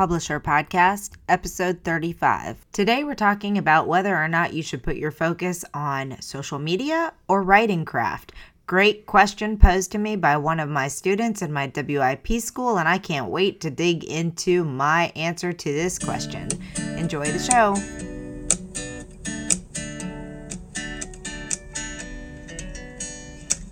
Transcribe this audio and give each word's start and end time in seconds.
Publish 0.00 0.28
Her 0.28 0.40
Podcast, 0.40 1.18
episode 1.28 1.84
35. 1.84 2.64
Today 2.72 3.04
we're 3.04 3.14
talking 3.14 3.58
about 3.58 3.86
whether 3.86 4.16
or 4.16 4.28
not 4.28 4.54
you 4.54 4.62
should 4.62 4.82
put 4.82 4.96
your 4.96 5.10
focus 5.10 5.62
on 5.74 6.18
social 6.22 6.58
media 6.58 7.12
or 7.28 7.42
writing 7.42 7.84
craft. 7.84 8.32
Great 8.66 9.04
question 9.04 9.58
posed 9.58 9.92
to 9.92 9.98
me 9.98 10.16
by 10.16 10.38
one 10.38 10.58
of 10.58 10.70
my 10.70 10.88
students 10.88 11.42
in 11.42 11.52
my 11.52 11.70
WIP 11.76 12.40
school, 12.40 12.78
and 12.78 12.88
I 12.88 12.96
can't 12.96 13.28
wait 13.28 13.60
to 13.60 13.70
dig 13.70 14.04
into 14.04 14.64
my 14.64 15.12
answer 15.16 15.52
to 15.52 15.70
this 15.70 15.98
question. 15.98 16.48
Enjoy 16.96 17.26
the 17.26 17.38
show. 17.38 17.76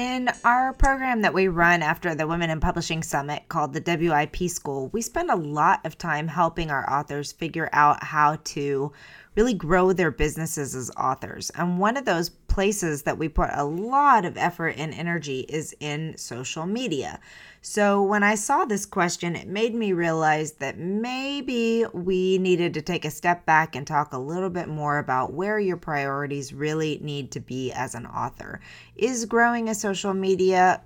in 0.00 0.30
our 0.44 0.72
program 0.72 1.20
that 1.20 1.34
we 1.34 1.46
run 1.48 1.82
after 1.82 2.14
the 2.14 2.26
Women 2.26 2.48
in 2.48 2.58
Publishing 2.58 3.02
Summit 3.02 3.42
called 3.50 3.74
the 3.74 3.82
WIP 3.84 4.48
School, 4.48 4.88
we 4.94 5.02
spend 5.02 5.30
a 5.30 5.36
lot 5.36 5.84
of 5.84 5.98
time 5.98 6.26
helping 6.26 6.70
our 6.70 6.90
authors 6.90 7.32
figure 7.32 7.68
out 7.74 8.02
how 8.02 8.36
to 8.44 8.92
really 9.36 9.54
grow 9.54 9.92
their 9.92 10.10
businesses 10.10 10.74
as 10.74 10.90
authors. 10.96 11.50
And 11.50 11.78
one 11.78 11.96
of 11.96 12.04
those 12.04 12.30
places 12.30 13.02
that 13.02 13.16
we 13.16 13.28
put 13.28 13.50
a 13.52 13.64
lot 13.64 14.24
of 14.24 14.36
effort 14.36 14.74
and 14.76 14.92
energy 14.92 15.40
is 15.48 15.74
in 15.78 16.16
social 16.18 16.66
media. 16.66 17.20
So 17.62 18.02
when 18.02 18.22
I 18.22 18.34
saw 18.34 18.64
this 18.64 18.86
question, 18.86 19.36
it 19.36 19.46
made 19.46 19.74
me 19.74 19.92
realize 19.92 20.52
that 20.52 20.78
maybe 20.78 21.84
we 21.92 22.38
needed 22.38 22.74
to 22.74 22.82
take 22.82 23.04
a 23.04 23.10
step 23.10 23.46
back 23.46 23.76
and 23.76 23.86
talk 23.86 24.12
a 24.12 24.18
little 24.18 24.50
bit 24.50 24.68
more 24.68 24.98
about 24.98 25.32
where 25.32 25.60
your 25.60 25.76
priorities 25.76 26.52
really 26.52 26.98
need 27.02 27.30
to 27.32 27.40
be 27.40 27.70
as 27.72 27.94
an 27.94 28.06
author. 28.06 28.60
Is 28.96 29.26
growing 29.26 29.68
a 29.68 29.74
social 29.74 30.14
media 30.14 30.82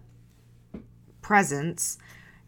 presence 1.23 1.97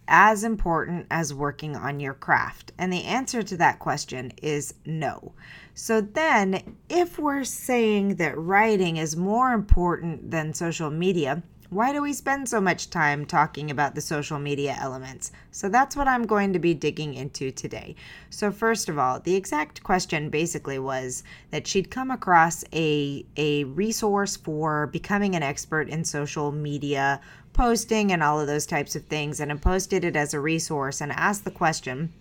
as 0.08 0.44
important 0.44 1.06
as 1.10 1.32
working 1.32 1.74
on 1.74 2.00
your 2.00 2.14
craft? 2.14 2.72
And 2.78 2.92
the 2.92 3.04
answer 3.04 3.42
to 3.42 3.56
that 3.56 3.78
question 3.78 4.32
is 4.42 4.74
no. 4.84 5.32
So 5.78 6.00
then, 6.00 6.78
if 6.88 7.18
we're 7.18 7.44
saying 7.44 8.14
that 8.14 8.38
writing 8.38 8.96
is 8.96 9.14
more 9.14 9.52
important 9.52 10.30
than 10.30 10.54
social 10.54 10.90
media, 10.90 11.42
why 11.68 11.92
do 11.92 12.00
we 12.00 12.14
spend 12.14 12.48
so 12.48 12.62
much 12.62 12.88
time 12.88 13.26
talking 13.26 13.70
about 13.70 13.94
the 13.94 14.00
social 14.00 14.38
media 14.38 14.74
elements? 14.80 15.32
So 15.50 15.68
that's 15.68 15.94
what 15.94 16.08
I'm 16.08 16.24
going 16.24 16.54
to 16.54 16.58
be 16.58 16.72
digging 16.72 17.12
into 17.12 17.50
today. 17.50 17.94
So 18.30 18.50
first 18.50 18.88
of 18.88 18.98
all, 18.98 19.20
the 19.20 19.34
exact 19.34 19.82
question 19.82 20.30
basically 20.30 20.78
was 20.78 21.22
that 21.50 21.66
she'd 21.66 21.90
come 21.90 22.10
across 22.10 22.64
a 22.72 23.26
a 23.36 23.64
resource 23.64 24.34
for 24.34 24.86
becoming 24.86 25.36
an 25.36 25.42
expert 25.42 25.90
in 25.90 26.04
social 26.04 26.52
media 26.52 27.20
posting 27.52 28.12
and 28.12 28.22
all 28.22 28.40
of 28.40 28.46
those 28.46 28.64
types 28.64 28.96
of 28.96 29.04
things 29.04 29.40
and 29.40 29.50
had 29.50 29.60
posted 29.60 30.04
it 30.04 30.16
as 30.16 30.32
a 30.32 30.40
resource 30.40 31.02
and 31.02 31.12
asked 31.12 31.44
the 31.44 31.50
question 31.50 32.14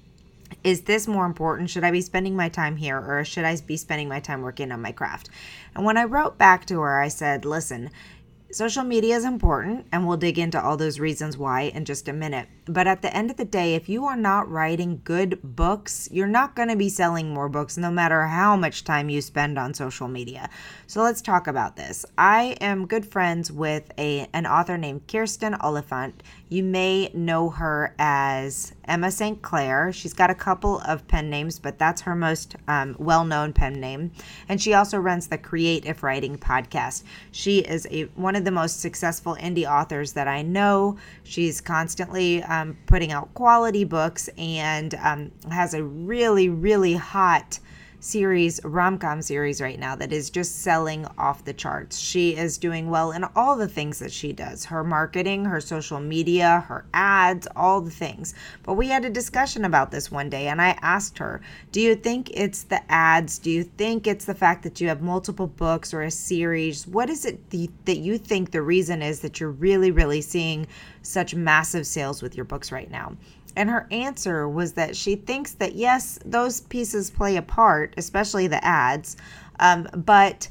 is 0.64 0.82
this 0.82 1.08
more 1.08 1.26
important? 1.26 1.70
Should 1.70 1.84
I 1.84 1.92
be 1.92 2.02
spending 2.02 2.36
my 2.36 2.50
time 2.50 2.78
here 2.78 2.98
or 3.00 3.24
should 3.24 3.46
I 3.46 3.56
be 3.62 3.78
spending 3.78 4.10
my 4.10 4.20
time 4.20 4.42
working 4.42 4.72
on 4.72 4.82
my 4.82 4.92
craft? 4.92 5.30
And 5.76 5.86
when 5.86 5.98
I 5.98 6.06
wrote 6.06 6.38
back 6.38 6.66
to 6.68 6.80
her, 6.82 7.00
I 7.00 7.08
said, 7.08 7.46
listen, 7.46 7.92
Social 8.52 8.84
media 8.84 9.16
is 9.16 9.26
important, 9.26 9.88
and 9.92 10.08
we'll 10.08 10.18
dig 10.18 10.38
into 10.38 10.62
all 10.62 10.78
those 10.78 11.00
reasons 11.00 11.38
why 11.38 11.62
in 11.62 11.84
just 11.84 12.08
a 12.08 12.14
minute. 12.14 12.48
But 12.66 12.88
at 12.88 13.02
the 13.02 13.16
end 13.16 13.30
of 13.32 13.38
the 13.38 13.46
day, 13.46 13.76
if 13.76 13.90
you 13.90 14.06
are 14.06 14.16
not 14.16 14.50
writing 14.50 15.02
good 15.04 15.40
books, 15.44 16.08
you're 16.12 16.28
not 16.28 16.56
going 16.56 16.70
to 16.70 16.76
be 16.76 16.88
selling 16.88 17.34
more 17.34 17.50
books 17.50 17.76
no 17.76 17.92
matter 17.92 18.26
how 18.28 18.56
much 18.56 18.84
time 18.84 19.10
you 19.10 19.22
spend 19.22 19.58
on 19.58 19.74
social 19.74 20.08
media. 20.08 20.50
So 20.88 21.02
let's 21.02 21.22
talk 21.22 21.48
about 21.48 21.76
this. 21.76 22.06
I 22.18 22.56
am 22.62 22.88
good 22.88 23.06
friends 23.06 23.52
with 23.52 23.92
a 23.98 24.28
an 24.34 24.46
author 24.46 24.78
named 24.78 25.08
Kirsten 25.08 25.56
Oliphant. 25.56 26.24
You 26.48 26.64
may 26.64 27.10
know 27.14 27.50
her 27.50 27.96
as 27.98 28.74
Emma 28.86 29.12
St. 29.12 29.42
Clair. 29.42 29.92
She's 29.92 30.14
got 30.14 30.30
a 30.30 30.36
couple 30.36 30.80
of 30.82 31.08
pen 31.08 31.30
names, 31.30 31.60
but 31.60 31.80
that's 31.80 32.02
her 32.02 32.16
most 32.16 32.56
um, 32.68 32.96
well 33.00 33.26
known 33.26 33.52
pen 33.52 33.74
name. 33.74 34.12
And 34.48 34.62
she 34.62 34.74
also 34.74 34.98
runs 34.98 35.28
the 35.28 35.38
Create 35.38 35.86
If 35.86 36.04
Writing 36.04 36.38
podcast. 36.38 37.04
She 37.32 37.60
is 37.60 37.88
a 37.90 38.04
one 38.16 38.35
of 38.36 38.46
the 38.46 38.52
most 38.52 38.80
successful 38.80 39.36
indie 39.36 39.70
authors 39.70 40.14
that 40.14 40.28
I 40.28 40.42
know. 40.42 40.98
She's 41.24 41.62
constantly 41.62 42.44
um, 42.44 42.78
putting 42.86 43.12
out 43.12 43.34
quality 43.34 43.84
books 43.84 44.30
and 44.38 44.94
um, 44.96 45.32
has 45.52 45.74
a 45.74 45.84
really, 45.84 46.50
really 46.50 46.96
hot 46.96 47.60
series, 48.06 48.64
rom 48.64 49.00
com 49.00 49.22
series 49.22 49.60
right 49.60 49.80
now 49.80 49.96
that 49.96 50.14
is 50.14 50.30
just 50.30 50.62
selling 50.62 51.06
off 51.18 51.44
the 51.44 51.54
charts. 51.54 51.98
She 51.98 52.36
is 52.36 52.58
doing 52.58 52.90
well 52.90 53.12
in 53.12 53.26
all 53.36 53.56
the 53.56 53.68
things 53.68 54.00
that 54.00 54.12
she 54.12 54.32
does 54.32 54.66
her 54.66 54.84
marketing, 54.84 55.46
her 55.46 55.60
social 55.60 56.00
media, 56.00 56.64
her 56.68 56.86
ads, 56.94 57.48
all 57.56 57.82
the 57.82 57.90
things. 57.90 58.36
But 58.64 58.76
we 58.76 58.88
had 58.88 59.06
a 59.06 59.10
discussion 59.10 59.66
about 59.66 59.92
this 59.92 60.12
one 60.12 60.30
day, 60.30 60.48
and 60.48 60.62
I 60.62 60.78
asked 60.82 61.18
her, 61.18 61.42
Do 61.72 61.82
you 61.82 61.96
think 61.96 62.30
it's 62.34 62.64
the 62.64 62.82
ads? 62.92 63.40
Do 63.40 63.50
you 63.50 63.64
think 63.64 64.06
it's 64.06 64.26
the 64.26 64.36
fact 64.36 64.64
that 64.64 64.80
you 64.80 64.88
have 64.88 65.02
multiple 65.02 65.48
books 65.48 65.94
or 65.94 66.04
a 66.04 66.12
series? 66.12 66.86
What 66.86 67.10
is 67.10 67.26
it 67.26 67.50
that 67.86 67.98
you 67.98 68.18
think 68.18 68.52
the 68.52 68.62
reason 68.62 69.02
is 69.02 69.22
that 69.22 69.40
you're 69.40 69.50
really, 69.50 69.92
really 69.92 70.22
seeing 70.22 70.68
such 71.02 71.34
massive 71.34 71.88
sales 71.88 72.22
with 72.22 72.36
your 72.36 72.46
books 72.46 72.72
right 72.72 72.90
now? 72.92 73.16
And 73.56 73.70
her 73.70 73.88
answer 73.92 74.48
was 74.48 74.74
that 74.74 74.96
she 74.96 75.16
thinks 75.16 75.54
that 75.54 75.76
yes, 75.76 76.20
those 76.26 76.62
pieces 76.62 77.10
play 77.10 77.38
a 77.38 77.42
part, 77.42 77.94
especially 77.98 78.48
the 78.48 78.64
ads, 78.64 79.16
um, 79.60 79.88
but 79.94 80.50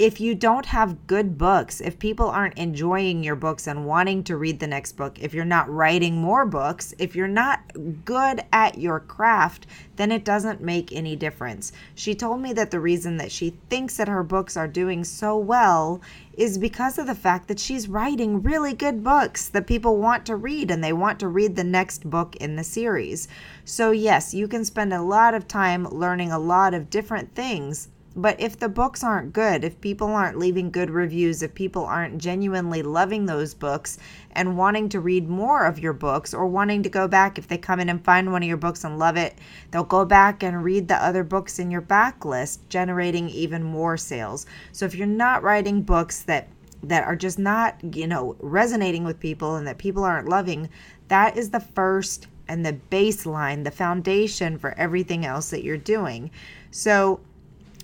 if 0.00 0.18
you 0.18 0.34
don't 0.34 0.64
have 0.64 1.06
good 1.06 1.36
books, 1.36 1.78
if 1.78 1.98
people 1.98 2.26
aren't 2.26 2.56
enjoying 2.56 3.22
your 3.22 3.36
books 3.36 3.66
and 3.66 3.84
wanting 3.84 4.24
to 4.24 4.34
read 4.34 4.58
the 4.58 4.66
next 4.66 4.92
book, 4.92 5.18
if 5.20 5.34
you're 5.34 5.44
not 5.44 5.68
writing 5.68 6.16
more 6.16 6.46
books, 6.46 6.94
if 6.98 7.14
you're 7.14 7.28
not 7.28 7.60
good 8.06 8.42
at 8.50 8.78
your 8.78 8.98
craft, 8.98 9.66
then 9.96 10.10
it 10.10 10.24
doesn't 10.24 10.62
make 10.62 10.90
any 10.90 11.14
difference. 11.16 11.70
She 11.94 12.14
told 12.14 12.40
me 12.40 12.54
that 12.54 12.70
the 12.70 12.80
reason 12.80 13.18
that 13.18 13.30
she 13.30 13.58
thinks 13.68 13.98
that 13.98 14.08
her 14.08 14.22
books 14.22 14.56
are 14.56 14.66
doing 14.66 15.04
so 15.04 15.36
well 15.36 16.00
is 16.32 16.56
because 16.56 16.98
of 16.98 17.06
the 17.06 17.14
fact 17.14 17.46
that 17.48 17.60
she's 17.60 17.86
writing 17.86 18.42
really 18.42 18.72
good 18.72 19.04
books 19.04 19.50
that 19.50 19.66
people 19.66 19.98
want 19.98 20.24
to 20.24 20.34
read 20.34 20.70
and 20.70 20.82
they 20.82 20.94
want 20.94 21.20
to 21.20 21.28
read 21.28 21.56
the 21.56 21.62
next 21.62 22.08
book 22.08 22.34
in 22.36 22.56
the 22.56 22.64
series. 22.64 23.28
So, 23.66 23.90
yes, 23.90 24.32
you 24.32 24.48
can 24.48 24.64
spend 24.64 24.94
a 24.94 25.02
lot 25.02 25.34
of 25.34 25.46
time 25.46 25.86
learning 25.90 26.32
a 26.32 26.38
lot 26.38 26.72
of 26.72 26.88
different 26.88 27.34
things 27.34 27.88
but 28.16 28.40
if 28.40 28.58
the 28.58 28.68
books 28.68 29.04
aren't 29.04 29.32
good, 29.32 29.62
if 29.62 29.80
people 29.80 30.08
aren't 30.08 30.38
leaving 30.38 30.70
good 30.70 30.90
reviews, 30.90 31.42
if 31.42 31.54
people 31.54 31.84
aren't 31.84 32.18
genuinely 32.18 32.82
loving 32.82 33.26
those 33.26 33.54
books 33.54 33.98
and 34.32 34.58
wanting 34.58 34.88
to 34.88 35.00
read 35.00 35.28
more 35.28 35.64
of 35.64 35.78
your 35.78 35.92
books 35.92 36.34
or 36.34 36.46
wanting 36.46 36.82
to 36.82 36.88
go 36.88 37.06
back, 37.06 37.38
if 37.38 37.46
they 37.46 37.56
come 37.56 37.78
in 37.78 37.88
and 37.88 38.04
find 38.04 38.32
one 38.32 38.42
of 38.42 38.48
your 38.48 38.56
books 38.56 38.82
and 38.82 38.98
love 38.98 39.16
it, 39.16 39.38
they'll 39.70 39.84
go 39.84 40.04
back 40.04 40.42
and 40.42 40.64
read 40.64 40.88
the 40.88 40.96
other 40.96 41.22
books 41.22 41.60
in 41.60 41.70
your 41.70 41.82
backlist, 41.82 42.58
generating 42.68 43.28
even 43.28 43.62
more 43.62 43.96
sales. 43.96 44.44
So 44.72 44.84
if 44.84 44.94
you're 44.94 45.06
not 45.06 45.44
writing 45.44 45.82
books 45.82 46.22
that 46.22 46.48
that 46.82 47.04
are 47.04 47.16
just 47.16 47.38
not, 47.38 47.76
you 47.94 48.06
know, 48.06 48.36
resonating 48.40 49.04
with 49.04 49.20
people 49.20 49.56
and 49.56 49.66
that 49.66 49.76
people 49.76 50.02
aren't 50.02 50.28
loving, 50.28 50.68
that 51.08 51.36
is 51.36 51.50
the 51.50 51.60
first 51.60 52.26
and 52.48 52.64
the 52.64 52.78
baseline, 52.90 53.64
the 53.64 53.70
foundation 53.70 54.58
for 54.58 54.76
everything 54.78 55.24
else 55.24 55.50
that 55.50 55.62
you're 55.62 55.76
doing. 55.76 56.30
So 56.70 57.20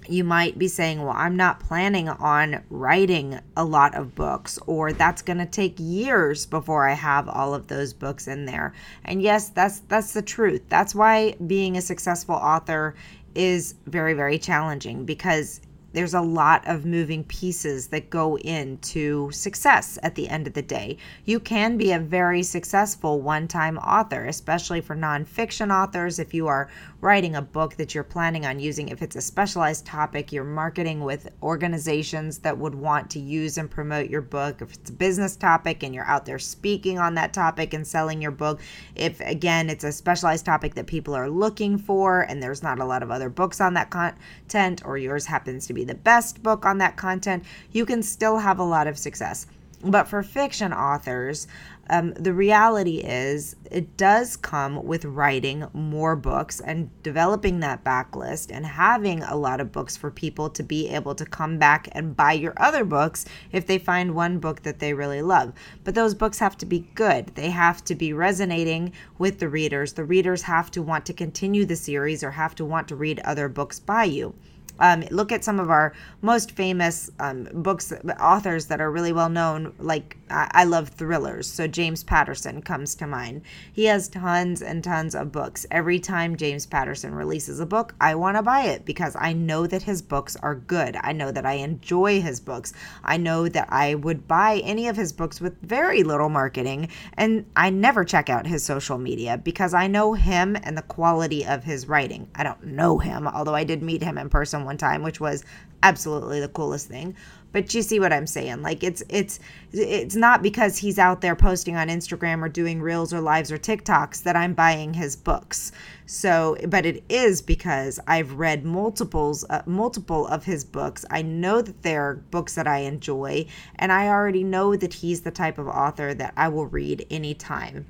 you 0.09 0.25
might 0.25 0.59
be 0.59 0.69
saying, 0.69 1.03
Well, 1.03 1.15
I'm 1.17 1.37
not 1.37 1.61
planning 1.61 2.09
on 2.09 2.63
writing 2.71 3.41
a 3.57 3.65
lot 3.65 3.95
of 3.95 4.15
books, 4.15 4.59
or 4.67 4.93
that's 4.93 5.23
going 5.23 5.39
to 5.39 5.47
take 5.47 5.75
years 5.79 6.47
before 6.47 6.89
I 6.89 6.95
have 6.95 7.29
all 7.29 7.55
of 7.55 7.69
those 7.69 7.93
books 7.93 8.27
in 8.29 8.47
there. 8.47 8.73
And 9.05 9.23
yes, 9.23 9.49
that's 9.49 9.81
that's 9.81 10.13
the 10.13 10.23
truth. 10.23 10.63
That's 10.69 10.95
why 10.95 11.35
being 11.47 11.77
a 11.77 11.83
successful 11.83 12.35
author 12.35 12.95
is 13.35 13.75
very, 13.87 14.15
very 14.15 14.39
challenging 14.39 15.05
because 15.05 15.61
there's 15.97 16.13
a 16.13 16.21
lot 16.21 16.63
of 16.69 16.85
moving 16.85 17.25
pieces 17.25 17.87
that 17.87 18.11
go 18.11 18.37
into 18.37 19.31
success 19.31 19.99
at 20.03 20.15
the 20.15 20.29
end 20.29 20.47
of 20.47 20.53
the 20.53 20.61
day. 20.61 20.99
You 21.25 21.41
can 21.41 21.79
be 21.79 21.91
a 21.91 21.99
very 21.99 22.43
successful 22.43 23.23
one 23.23 23.49
time 23.49 23.79
author, 23.79 24.27
especially 24.27 24.83
for 24.83 24.95
nonfiction 24.95 25.73
authors. 25.73 26.19
If 26.19 26.35
you 26.35 26.49
are 26.49 26.69
writing 27.01 27.35
a 27.35 27.41
book 27.41 27.77
that 27.77 27.95
you're 27.95 28.05
planning 28.05 28.45
on 28.45 28.61
using, 28.61 28.91
if 28.91 29.01
it's 29.01 29.17
a 29.17 29.23
specialized 29.23 29.87
topic, 29.87 30.33
you're 30.33 30.45
marketing 30.45 31.01
with 31.01 31.31
organizations 31.43 32.41
that 32.41 32.59
would 32.59 32.75
want 32.75 33.09
to 33.13 33.19
use 33.19 33.57
and 33.57 33.71
promote 33.71 34.11
your 34.11 34.21
book. 34.21 34.61
If 34.61 34.75
it's 34.75 34.91
a 34.91 34.93
business 34.93 35.35
topic 35.35 35.83
and 35.83 35.95
you're 35.95 36.05
out 36.05 36.27
there 36.27 36.39
speaking 36.39 36.99
on 36.99 37.15
that 37.15 37.33
topic 37.33 37.73
and 37.73 37.87
selling 37.87 38.21
your 38.21 38.33
book, 38.33 38.61
if 38.97 39.19
again 39.21 39.71
it's 39.71 39.85
a 39.85 39.93
specialized 39.93 40.45
topic 40.45 40.75
that 40.75 40.87
people 40.87 41.15
are 41.15 41.31
looking 41.31 41.79
for 41.79 42.21
and 42.21 42.43
there's 42.43 42.63
not 42.63 42.81
a 42.81 42.85
lot 42.85 43.03
of 43.03 43.11
other 43.11 43.31
books 43.31 43.63
on 43.63 43.73
that 43.73 43.89
content 43.89 44.83
or 44.85 44.99
yours 44.99 45.25
happens 45.25 45.67
to 45.67 45.73
be 45.73 45.86
the 45.87 45.95
best 45.95 46.43
book 46.43 46.65
on 46.65 46.79
that 46.79 46.97
content, 46.97 47.45
you 47.73 47.87
can 47.87 48.03
still 48.03 48.39
have 48.39 48.59
a 48.59 48.65
lot 48.65 48.87
of 48.87 48.99
success. 48.99 49.47
But 49.83 50.09
for 50.09 50.23
fiction 50.23 50.73
authors, 50.73 51.47
um, 51.89 52.15
the 52.15 52.33
reality 52.33 52.97
is 52.97 53.55
it 53.71 53.97
does 53.97 54.37
come 54.37 54.85
with 54.85 55.05
writing 55.05 55.69
more 55.73 56.17
books 56.17 56.61
and 56.61 56.91
developing 57.03 57.61
that 57.61 57.85
backlist 57.85 58.51
and 58.51 58.67
having 58.67 59.23
a 59.23 59.37
lot 59.37 59.61
of 59.61 59.71
books 59.71 59.97
for 59.97 60.11
people 60.11 60.51
to 60.51 60.63
be 60.63 60.89
able 60.89 61.15
to 61.15 61.25
come 61.25 61.59
back 61.59 61.89
and 61.93 62.17
buy 62.17 62.33
your 62.33 62.55
other 62.57 62.85
books 62.85 63.27
if 63.53 63.67
they 63.67 63.79
find 63.79 64.15
one 64.15 64.39
book 64.39 64.63
that 64.63 64.81
they 64.81 64.95
really 64.95 65.23
love. 65.23 65.53
But 65.85 65.95
those 65.95 66.15
books 66.15 66.41
have 66.41 66.59
to 66.59 66.67
be 66.67 66.89
good, 66.95 67.29
they 67.35 67.51
have 67.51 67.85
to 67.85 67.95
be 67.95 68.13
resonating 68.13 68.93
with 69.19 69.39
the 69.39 69.49
readers. 69.49 69.93
The 69.93 70.05
readers 70.05 70.43
have 70.43 70.71
to 70.73 70.83
want 70.83 71.07
to 71.07 71.13
continue 71.13 71.65
the 71.65 71.77
series 71.77 72.25
or 72.25 72.33
have 72.33 72.55
to 72.57 72.65
want 72.65 72.89
to 72.89 72.97
read 72.97 73.21
other 73.21 73.49
books 73.49 73.79
by 73.79 74.05
you. 74.05 74.35
Um, 74.79 75.05
look 75.11 75.33
at 75.33 75.45
some 75.45 75.61
of 75.61 75.71
our 75.71 75.95
most 76.23 76.53
famous 76.53 77.11
um, 77.19 77.49
books, 77.53 77.93
authors 78.21 78.67
that 78.67 78.81
are 78.81 78.91
really 78.91 79.13
well 79.13 79.29
known. 79.29 79.75
Like 79.79 80.17
I, 80.31 80.51
I 80.53 80.65
love 80.65 80.89
thrillers, 80.89 81.51
so 81.51 81.67
James 81.67 82.05
Patterson 82.05 82.63
comes 82.63 82.95
to 82.97 83.07
mind. 83.07 83.43
He 83.73 83.85
has 83.85 84.09
tons 84.09 84.63
and 84.63 84.83
tons 84.83 85.15
of 85.15 85.33
books. 85.33 85.67
Every 85.71 85.99
time 85.99 86.37
James 86.37 86.67
Patterson 86.67 87.15
releases 87.15 87.61
a 87.61 87.67
book, 87.67 87.95
I 88.01 88.15
want 88.15 88.37
to 88.37 88.43
buy 88.43 88.63
it 88.63 88.85
because 88.85 89.17
I 89.19 89.33
know 89.33 89.67
that 89.67 89.83
his 89.83 90.03
books 90.03 90.37
are 90.37 90.55
good. 90.55 90.97
I 91.01 91.13
know 91.13 91.33
that 91.33 91.47
I 91.47 91.55
enjoy 91.55 92.21
his 92.21 92.41
books. 92.41 92.73
I 93.05 93.17
know 93.17 93.49
that 93.49 93.69
I 93.71 93.95
would 93.95 94.29
buy 94.29 94.61
any 94.65 94.89
of 94.89 94.97
his 94.97 95.13
books 95.13 95.41
with 95.41 95.61
very 95.63 96.03
little 96.03 96.29
marketing, 96.29 96.89
and 97.15 97.47
I 97.57 97.71
never 97.71 98.05
check 98.05 98.29
out 98.29 98.47
his 98.47 98.65
social 98.65 98.99
media 98.99 99.39
because 99.39 99.75
I 99.75 99.87
know 99.87 100.15
him 100.15 100.57
and 100.63 100.77
the 100.77 100.83
quality 100.83 101.47
of 101.47 101.65
his 101.65 101.89
writing. 101.89 102.29
I 102.35 102.43
don't 102.43 102.65
know 102.65 102.99
him, 102.99 103.27
although 103.27 103.55
I 103.55 103.65
did 103.65 103.83
meet 103.83 104.03
him 104.03 104.19
in 104.19 104.29
person 104.29 104.66
one 104.67 104.77
time, 104.77 105.03
which 105.03 105.21
was 105.21 105.45
absolutely 105.83 106.41
the 106.41 106.49
coolest 106.49 106.89
thing. 106.89 107.15
But 107.53 107.73
you 107.73 107.81
see 107.81 108.01
what 108.01 108.13
I'm 108.13 108.27
saying? 108.27 108.61
Like 108.61 108.83
it's 108.83 109.03
it's 109.09 109.41
it's 109.73 110.15
not 110.15 110.43
because 110.43 110.77
he's 110.77 110.99
out 110.99 111.23
there 111.23 111.35
posting 111.35 111.75
on 111.75 111.89
Instagram 111.89 112.43
or 112.43 112.51
doing 112.51 112.83
reels 112.83 113.15
or 113.15 113.21
lives 113.23 113.51
or 113.51 113.57
TikToks 113.57 114.25
that 114.25 114.37
I'm 114.37 114.53
buying 114.53 114.93
his 114.93 115.17
books. 115.17 115.73
So, 116.05 116.59
but 116.69 116.85
it 116.85 117.03
is 117.09 117.41
because 117.41 117.99
I've 118.07 118.35
read 118.35 118.67
multiples 118.67 119.43
uh, 119.49 119.63
multiple 119.65 120.27
of 120.27 120.45
his 120.45 120.67
books. 120.67 121.07
I 121.11 121.23
know 121.23 121.63
that 121.63 121.83
they're 121.83 122.17
books 122.31 122.57
that 122.57 122.67
I 122.67 122.81
enjoy 122.81 123.47
and 123.77 123.91
I 123.91 124.09
already 124.09 124.45
know 124.45 124.77
that 124.77 124.93
he's 124.93 125.23
the 125.23 125.31
type 125.31 125.57
of 125.57 125.67
author 125.67 126.13
that 126.13 126.35
I 126.37 126.49
will 126.49 126.67
read 126.67 127.07
anytime 127.11 127.87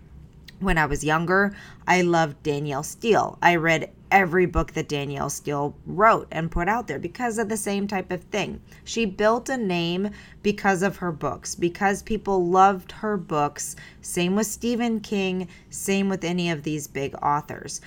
when 0.60 0.78
I 0.78 0.86
was 0.86 1.04
younger, 1.04 1.54
I 1.86 2.02
loved 2.02 2.42
Danielle 2.42 2.82
Steel. 2.82 3.38
I 3.42 3.56
read 3.56 3.90
every 4.10 4.46
book 4.46 4.72
that 4.72 4.88
Danielle 4.88 5.30
Steel 5.30 5.76
wrote 5.86 6.28
and 6.30 6.50
put 6.50 6.68
out 6.68 6.86
there 6.86 6.98
because 6.98 7.38
of 7.38 7.48
the 7.48 7.56
same 7.56 7.86
type 7.86 8.10
of 8.10 8.24
thing. 8.24 8.60
She 8.84 9.04
built 9.06 9.48
a 9.48 9.56
name 9.56 10.10
because 10.42 10.82
of 10.82 10.98
her 10.98 11.12
books, 11.12 11.54
because 11.54 12.02
people 12.02 12.46
loved 12.46 12.92
her 12.92 13.16
books. 13.16 13.76
Same 14.00 14.36
with 14.36 14.46
Stephen 14.46 15.00
King, 15.00 15.48
same 15.70 16.08
with 16.08 16.24
any 16.24 16.50
of 16.50 16.62
these 16.62 16.86
big 16.86 17.14
authors. 17.22 17.80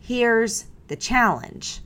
Here's 0.00 0.66
the 0.88 0.96
challenge. 0.96 1.80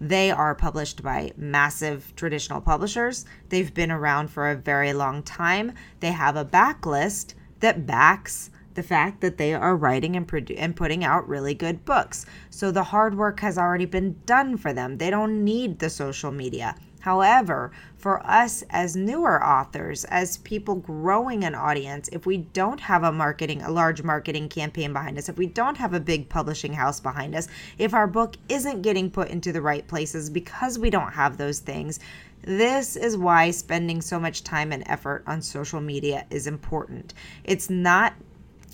They 0.00 0.30
are 0.30 0.54
published 0.54 1.02
by 1.02 1.32
massive 1.36 2.12
traditional 2.14 2.60
publishers. 2.60 3.24
They've 3.48 3.74
been 3.74 3.90
around 3.90 4.28
for 4.28 4.48
a 4.48 4.54
very 4.54 4.92
long 4.92 5.24
time. 5.24 5.72
They 5.98 6.12
have 6.12 6.36
a 6.36 6.44
backlist 6.44 7.34
that 7.60 7.84
backs 7.84 8.50
the 8.78 8.82
fact 8.84 9.20
that 9.22 9.38
they 9.38 9.52
are 9.52 9.74
writing 9.74 10.14
and, 10.14 10.28
produ- 10.28 10.54
and 10.56 10.76
putting 10.76 11.02
out 11.02 11.28
really 11.28 11.52
good 11.52 11.84
books. 11.84 12.24
So 12.48 12.70
the 12.70 12.84
hard 12.84 13.18
work 13.18 13.40
has 13.40 13.58
already 13.58 13.86
been 13.86 14.20
done 14.24 14.56
for 14.56 14.72
them. 14.72 14.98
They 14.98 15.10
don't 15.10 15.42
need 15.42 15.80
the 15.80 15.90
social 15.90 16.30
media. 16.30 16.76
However, 17.00 17.72
for 17.96 18.24
us 18.24 18.62
as 18.70 18.94
newer 18.94 19.44
authors, 19.44 20.04
as 20.04 20.36
people 20.38 20.76
growing 20.76 21.42
an 21.42 21.56
audience, 21.56 22.08
if 22.12 22.24
we 22.24 22.36
don't 22.36 22.78
have 22.78 23.02
a 23.02 23.10
marketing, 23.10 23.62
a 23.62 23.70
large 23.70 24.04
marketing 24.04 24.48
campaign 24.48 24.92
behind 24.92 25.18
us, 25.18 25.28
if 25.28 25.36
we 25.36 25.46
don't 25.46 25.76
have 25.76 25.92
a 25.92 25.98
big 25.98 26.28
publishing 26.28 26.74
house 26.74 27.00
behind 27.00 27.34
us, 27.34 27.48
if 27.78 27.94
our 27.94 28.06
book 28.06 28.36
isn't 28.48 28.82
getting 28.82 29.10
put 29.10 29.28
into 29.28 29.50
the 29.50 29.60
right 29.60 29.88
places 29.88 30.30
because 30.30 30.78
we 30.78 30.88
don't 30.88 31.14
have 31.14 31.36
those 31.36 31.58
things, 31.58 31.98
this 32.42 32.94
is 32.94 33.16
why 33.16 33.50
spending 33.50 34.00
so 34.00 34.20
much 34.20 34.44
time 34.44 34.70
and 34.70 34.84
effort 34.86 35.24
on 35.26 35.42
social 35.42 35.80
media 35.80 36.24
is 36.30 36.46
important. 36.46 37.12
It's 37.42 37.68
not 37.68 38.14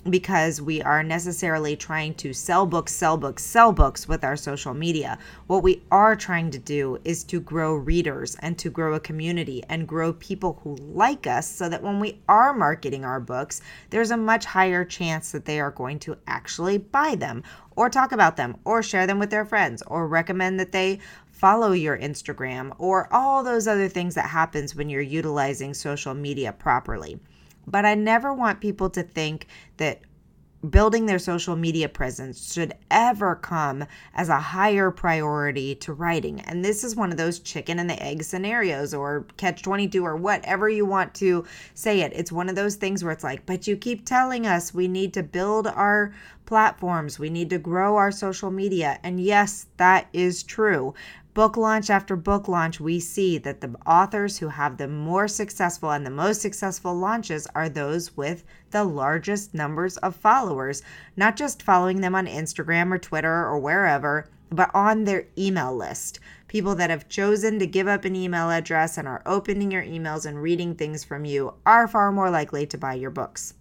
because 0.09 0.61
we 0.61 0.83
are 0.83 1.01
necessarily 1.01 1.75
trying 1.75 2.13
to 2.13 2.31
sell 2.31 2.67
books, 2.67 2.91
sell 2.91 3.17
books, 3.17 3.43
sell 3.43 3.71
books 3.71 4.07
with 4.07 4.23
our 4.23 4.35
social 4.35 4.73
media. 4.73 5.17
What 5.47 5.63
we 5.63 5.81
are 5.91 6.15
trying 6.15 6.51
to 6.51 6.59
do 6.59 6.99
is 7.03 7.23
to 7.25 7.39
grow 7.39 7.73
readers 7.73 8.35
and 8.39 8.55
to 8.59 8.69
grow 8.69 8.93
a 8.93 8.99
community 8.99 9.63
and 9.67 9.87
grow 9.87 10.13
people 10.13 10.59
who 10.63 10.75
like 10.75 11.25
us 11.25 11.49
so 11.49 11.69
that 11.69 11.81
when 11.81 11.99
we 11.99 12.19
are 12.29 12.53
marketing 12.53 13.03
our 13.03 13.19
books, 13.19 13.61
there's 13.89 14.11
a 14.11 14.17
much 14.17 14.45
higher 14.45 14.85
chance 14.85 15.31
that 15.31 15.45
they 15.45 15.59
are 15.59 15.71
going 15.71 15.97
to 15.99 16.17
actually 16.27 16.77
buy 16.77 17.15
them 17.15 17.41
or 17.75 17.89
talk 17.89 18.11
about 18.11 18.37
them 18.37 18.57
or 18.63 18.83
share 18.83 19.07
them 19.07 19.17
with 19.17 19.31
their 19.31 19.45
friends 19.45 19.81
or 19.87 20.07
recommend 20.07 20.59
that 20.59 20.71
they 20.71 20.99
follow 21.31 21.71
your 21.71 21.97
Instagram 21.97 22.73
or 22.77 23.11
all 23.11 23.43
those 23.43 23.67
other 23.67 23.89
things 23.89 24.13
that 24.15 24.29
happens 24.29 24.75
when 24.75 24.87
you're 24.87 25.01
utilizing 25.01 25.73
social 25.73 26.13
media 26.13 26.53
properly. 26.53 27.19
But 27.67 27.85
I 27.85 27.95
never 27.95 28.33
want 28.33 28.61
people 28.61 28.89
to 28.91 29.03
think 29.03 29.47
that 29.77 30.01
building 30.69 31.05
their 31.05 31.19
social 31.19 31.55
media 31.55 31.87
presence 31.87 32.53
should 32.53 32.73
ever 32.89 33.35
come 33.35 33.85
as 34.13 34.29
a 34.29 34.39
higher 34.39 34.91
priority 34.91 35.75
to 35.75 35.93
writing. 35.93 36.41
And 36.41 36.63
this 36.63 36.83
is 36.83 36.95
one 36.95 37.11
of 37.11 37.17
those 37.17 37.39
chicken 37.39 37.79
and 37.79 37.89
the 37.89 38.01
egg 38.01 38.23
scenarios 38.23 38.93
or 38.93 39.25
catch 39.37 39.61
22 39.61 40.05
or 40.05 40.15
whatever 40.15 40.69
you 40.69 40.85
want 40.85 41.13
to 41.15 41.45
say 41.73 42.01
it. 42.01 42.13
It's 42.15 42.31
one 42.31 42.49
of 42.49 42.55
those 42.55 42.75
things 42.75 43.03
where 43.03 43.13
it's 43.13 43.23
like, 43.23 43.45
but 43.45 43.67
you 43.67 43.77
keep 43.77 44.05
telling 44.05 44.47
us 44.47 44.73
we 44.73 44.87
need 44.87 45.13
to 45.13 45.23
build 45.23 45.67
our 45.67 46.13
platforms, 46.45 47.17
we 47.17 47.29
need 47.29 47.49
to 47.49 47.57
grow 47.57 47.95
our 47.97 48.11
social 48.11 48.51
media. 48.51 48.99
And 49.03 49.19
yes, 49.19 49.67
that 49.77 50.07
is 50.13 50.43
true 50.43 50.93
book 51.35 51.57
launch 51.57 51.89
after 51.89 52.15
book 52.15 52.47
launch, 52.47 52.79
we 52.79 52.97
see 52.97 53.37
that 53.37 53.59
the 53.59 53.75
authors 53.85 54.37
who 54.37 54.47
have 54.47 54.77
the 54.77 54.87
more 54.87 55.27
successful 55.27 55.91
and 55.91 56.05
the 56.05 56.09
most 56.09 56.41
successful 56.41 56.95
launches 56.95 57.45
are 57.53 57.67
those 57.67 58.15
with 58.15 58.45
the 58.71 58.85
largest 58.85 59.53
numbers 59.53 59.97
of 59.97 60.15
followers, 60.15 60.81
not 61.17 61.35
just 61.35 61.61
following 61.61 61.99
them 61.99 62.15
on 62.15 62.25
Instagram 62.25 62.89
or 62.91 62.97
Twitter 62.97 63.45
or 63.45 63.59
wherever, 63.59 64.29
but 64.49 64.71
on 64.73 65.03
their 65.03 65.27
email 65.37 65.75
list. 65.75 66.19
People 66.47 66.73
that 66.75 66.89
have 66.89 67.09
chosen 67.09 67.59
to 67.59 67.67
give 67.67 67.87
up 67.87 68.05
an 68.05 68.15
email 68.15 68.49
address 68.49 68.97
and 68.97 69.05
are 69.05 69.21
opening 69.25 69.71
your 69.71 69.83
emails 69.83 70.25
and 70.25 70.41
reading 70.41 70.73
things 70.73 71.03
from 71.03 71.25
you 71.25 71.53
are 71.65 71.85
far 71.85 72.13
more 72.13 72.29
likely 72.29 72.65
to 72.65 72.77
buy 72.77 72.93
your 72.93 73.11
books. 73.11 73.55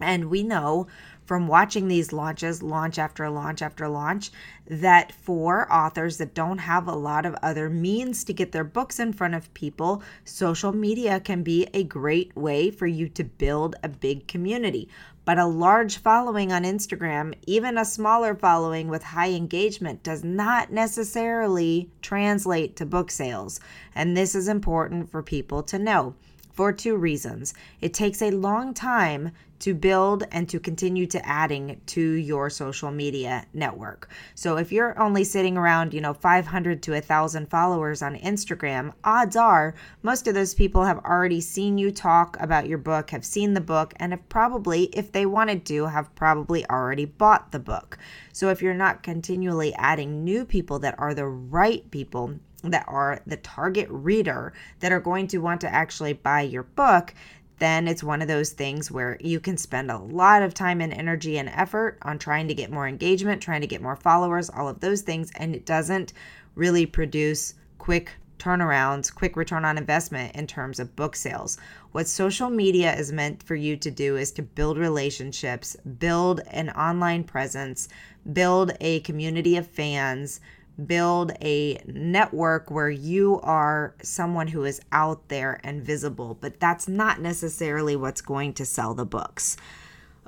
And 0.00 0.30
we 0.30 0.44
know 0.44 0.86
from 1.30 1.46
watching 1.46 1.86
these 1.86 2.12
launches, 2.12 2.60
launch 2.60 2.98
after 2.98 3.30
launch 3.30 3.62
after 3.62 3.86
launch, 3.86 4.32
that 4.66 5.12
for 5.12 5.72
authors 5.72 6.16
that 6.16 6.34
don't 6.34 6.58
have 6.58 6.88
a 6.88 6.92
lot 6.92 7.24
of 7.24 7.36
other 7.40 7.70
means 7.70 8.24
to 8.24 8.32
get 8.32 8.50
their 8.50 8.64
books 8.64 8.98
in 8.98 9.12
front 9.12 9.32
of 9.32 9.54
people, 9.54 10.02
social 10.24 10.72
media 10.72 11.20
can 11.20 11.44
be 11.44 11.68
a 11.72 11.84
great 11.84 12.34
way 12.34 12.68
for 12.68 12.88
you 12.88 13.08
to 13.08 13.22
build 13.22 13.76
a 13.84 13.88
big 13.88 14.26
community. 14.26 14.88
But 15.24 15.38
a 15.38 15.46
large 15.46 15.98
following 15.98 16.50
on 16.50 16.64
Instagram, 16.64 17.34
even 17.46 17.78
a 17.78 17.84
smaller 17.84 18.34
following 18.34 18.88
with 18.88 19.04
high 19.04 19.30
engagement, 19.30 20.02
does 20.02 20.24
not 20.24 20.72
necessarily 20.72 21.92
translate 22.02 22.74
to 22.74 22.84
book 22.84 23.08
sales. 23.08 23.60
And 23.94 24.16
this 24.16 24.34
is 24.34 24.48
important 24.48 25.08
for 25.08 25.22
people 25.22 25.62
to 25.62 25.78
know 25.78 26.16
for 26.52 26.72
two 26.72 26.96
reasons. 26.96 27.54
It 27.80 27.94
takes 27.94 28.20
a 28.20 28.32
long 28.32 28.74
time 28.74 29.30
to 29.60 29.74
build 29.74 30.24
and 30.32 30.48
to 30.48 30.58
continue 30.58 31.06
to 31.06 31.26
adding 31.26 31.80
to 31.86 32.00
your 32.00 32.50
social 32.50 32.90
media 32.90 33.46
network. 33.52 34.10
So 34.34 34.56
if 34.56 34.72
you're 34.72 34.98
only 35.00 35.24
sitting 35.24 35.56
around, 35.56 35.94
you 35.94 36.00
know, 36.00 36.14
500 36.14 36.82
to 36.82 36.92
1000 36.92 37.48
followers 37.48 38.02
on 38.02 38.16
Instagram, 38.16 38.92
odds 39.04 39.36
are 39.36 39.74
most 40.02 40.26
of 40.26 40.34
those 40.34 40.54
people 40.54 40.84
have 40.84 40.98
already 40.98 41.40
seen 41.40 41.78
you 41.78 41.90
talk 41.90 42.36
about 42.40 42.68
your 42.68 42.78
book, 42.78 43.10
have 43.10 43.24
seen 43.24 43.54
the 43.54 43.60
book 43.60 43.94
and 43.96 44.12
have 44.12 44.28
probably 44.28 44.84
if 44.86 45.12
they 45.12 45.26
wanted 45.26 45.64
to 45.66 45.86
have 45.86 46.14
probably 46.14 46.68
already 46.68 47.04
bought 47.04 47.52
the 47.52 47.58
book. 47.58 47.98
So 48.32 48.48
if 48.48 48.62
you're 48.62 48.74
not 48.74 49.02
continually 49.02 49.74
adding 49.74 50.24
new 50.24 50.44
people 50.44 50.78
that 50.80 50.94
are 50.98 51.14
the 51.14 51.26
right 51.26 51.88
people, 51.90 52.34
that 52.62 52.84
are 52.88 53.20
the 53.26 53.36
target 53.38 53.88
reader 53.90 54.52
that 54.80 54.92
are 54.92 55.00
going 55.00 55.26
to 55.28 55.38
want 55.38 55.60
to 55.62 55.72
actually 55.72 56.12
buy 56.12 56.42
your 56.42 56.62
book, 56.62 57.14
then 57.60 57.86
it's 57.86 58.02
one 58.02 58.22
of 58.22 58.28
those 58.28 58.50
things 58.50 58.90
where 58.90 59.16
you 59.20 59.38
can 59.38 59.56
spend 59.56 59.90
a 59.90 59.98
lot 59.98 60.42
of 60.42 60.54
time 60.54 60.80
and 60.80 60.92
energy 60.92 61.38
and 61.38 61.48
effort 61.50 61.98
on 62.02 62.18
trying 62.18 62.48
to 62.48 62.54
get 62.54 62.72
more 62.72 62.88
engagement, 62.88 63.40
trying 63.40 63.60
to 63.60 63.66
get 63.66 63.82
more 63.82 63.96
followers, 63.96 64.50
all 64.50 64.68
of 64.68 64.80
those 64.80 65.02
things, 65.02 65.30
and 65.36 65.54
it 65.54 65.64
doesn't 65.64 66.12
really 66.54 66.86
produce 66.86 67.54
quick 67.78 68.12
turnarounds, 68.38 69.14
quick 69.14 69.36
return 69.36 69.64
on 69.64 69.78
investment 69.78 70.34
in 70.34 70.46
terms 70.46 70.80
of 70.80 70.96
book 70.96 71.14
sales. 71.14 71.58
What 71.92 72.08
social 72.08 72.50
media 72.50 72.96
is 72.96 73.12
meant 73.12 73.42
for 73.42 73.54
you 73.54 73.76
to 73.76 73.90
do 73.90 74.16
is 74.16 74.32
to 74.32 74.42
build 74.42 74.78
relationships, 74.78 75.76
build 75.98 76.40
an 76.50 76.70
online 76.70 77.24
presence, 77.24 77.88
build 78.32 78.72
a 78.80 79.00
community 79.00 79.56
of 79.56 79.66
fans, 79.66 80.40
build 80.86 81.32
a 81.40 81.82
network 81.86 82.70
where 82.70 82.90
you 82.90 83.40
are 83.42 83.94
someone 84.02 84.48
who 84.48 84.64
is 84.64 84.80
out 84.92 85.28
there 85.28 85.60
and 85.64 85.82
visible, 85.82 86.36
but 86.40 86.60
that's 86.60 86.88
not 86.88 87.20
necessarily 87.20 87.96
what's 87.96 88.20
going 88.20 88.52
to 88.54 88.64
sell 88.64 88.94
the 88.94 89.06
books. 89.06 89.56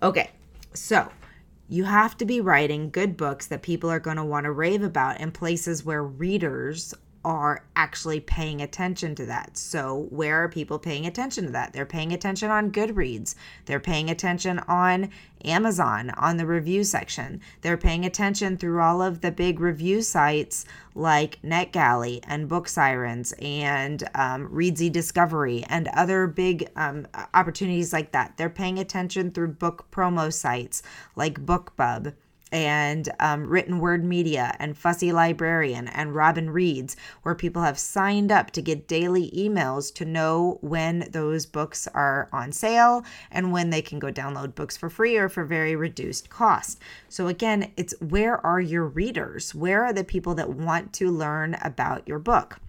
Okay, 0.02 0.30
so 0.74 1.10
you 1.68 1.84
have 1.84 2.16
to 2.18 2.24
be 2.24 2.40
writing 2.40 2.90
good 2.90 3.16
books 3.16 3.46
that 3.46 3.62
people 3.62 3.90
are 3.90 4.00
going 4.00 4.16
to 4.16 4.24
want 4.24 4.44
to 4.44 4.52
rave 4.52 4.82
about 4.82 5.20
in 5.20 5.32
places 5.32 5.84
where 5.84 6.02
readers 6.02 6.94
are 7.24 7.64
actually 7.76 8.20
paying 8.20 8.60
attention 8.60 9.14
to 9.14 9.26
that. 9.26 9.56
So, 9.56 10.06
where 10.10 10.42
are 10.42 10.48
people 10.48 10.78
paying 10.78 11.06
attention 11.06 11.46
to 11.46 11.52
that? 11.52 11.72
They're 11.72 11.86
paying 11.86 12.12
attention 12.12 12.50
on 12.50 12.72
Goodreads. 12.72 13.34
They're 13.66 13.80
paying 13.80 14.10
attention 14.10 14.58
on 14.60 15.10
Amazon 15.44 16.10
on 16.10 16.36
the 16.36 16.46
review 16.46 16.84
section. 16.84 17.40
They're 17.60 17.76
paying 17.76 18.04
attention 18.04 18.56
through 18.56 18.80
all 18.80 19.02
of 19.02 19.20
the 19.20 19.30
big 19.30 19.60
review 19.60 20.02
sites 20.02 20.64
like 20.94 21.40
NetGalley 21.42 22.20
and 22.24 22.48
Book 22.48 22.68
Sirens 22.68 23.32
and 23.40 24.02
um, 24.14 24.48
Reedsy 24.48 24.90
Discovery 24.90 25.64
and 25.68 25.88
other 25.88 26.26
big 26.26 26.68
um, 26.76 27.06
opportunities 27.34 27.92
like 27.92 28.12
that. 28.12 28.36
They're 28.36 28.50
paying 28.50 28.78
attention 28.78 29.30
through 29.30 29.48
book 29.48 29.86
promo 29.90 30.32
sites 30.32 30.82
like 31.16 31.44
BookBub 31.44 32.14
and 32.52 33.08
um, 33.18 33.46
Written 33.48 33.80
Word 33.80 34.04
Media 34.04 34.54
and 34.58 34.76
Fussy 34.76 35.10
Librarian 35.10 35.88
and 35.88 36.14
Robin 36.14 36.50
Reads, 36.50 36.96
where 37.22 37.34
people 37.34 37.62
have 37.62 37.78
signed 37.78 38.30
up 38.30 38.50
to 38.52 38.62
get 38.62 38.86
daily 38.86 39.30
emails 39.30 39.92
to 39.94 40.04
know 40.04 40.58
when 40.60 41.08
those 41.10 41.46
books 41.46 41.88
are 41.88 42.28
on 42.32 42.52
sale 42.52 43.04
and 43.30 43.50
when 43.50 43.70
they 43.70 43.82
can 43.82 43.98
go 43.98 44.12
download 44.12 44.54
books 44.54 44.76
for 44.76 44.90
free 44.90 45.16
or 45.16 45.28
for 45.28 45.44
very 45.44 45.74
reduced 45.74 46.28
cost. 46.28 46.78
So, 47.08 47.26
again, 47.26 47.72
it's 47.76 47.94
where 48.00 48.44
are 48.46 48.60
your 48.60 48.86
readers? 48.86 49.54
Where 49.54 49.84
are 49.84 49.92
the 49.92 50.04
people 50.04 50.34
that 50.34 50.50
want 50.50 50.92
to 50.94 51.10
learn 51.10 51.56
about 51.62 52.06
your 52.06 52.18
book? 52.18 52.60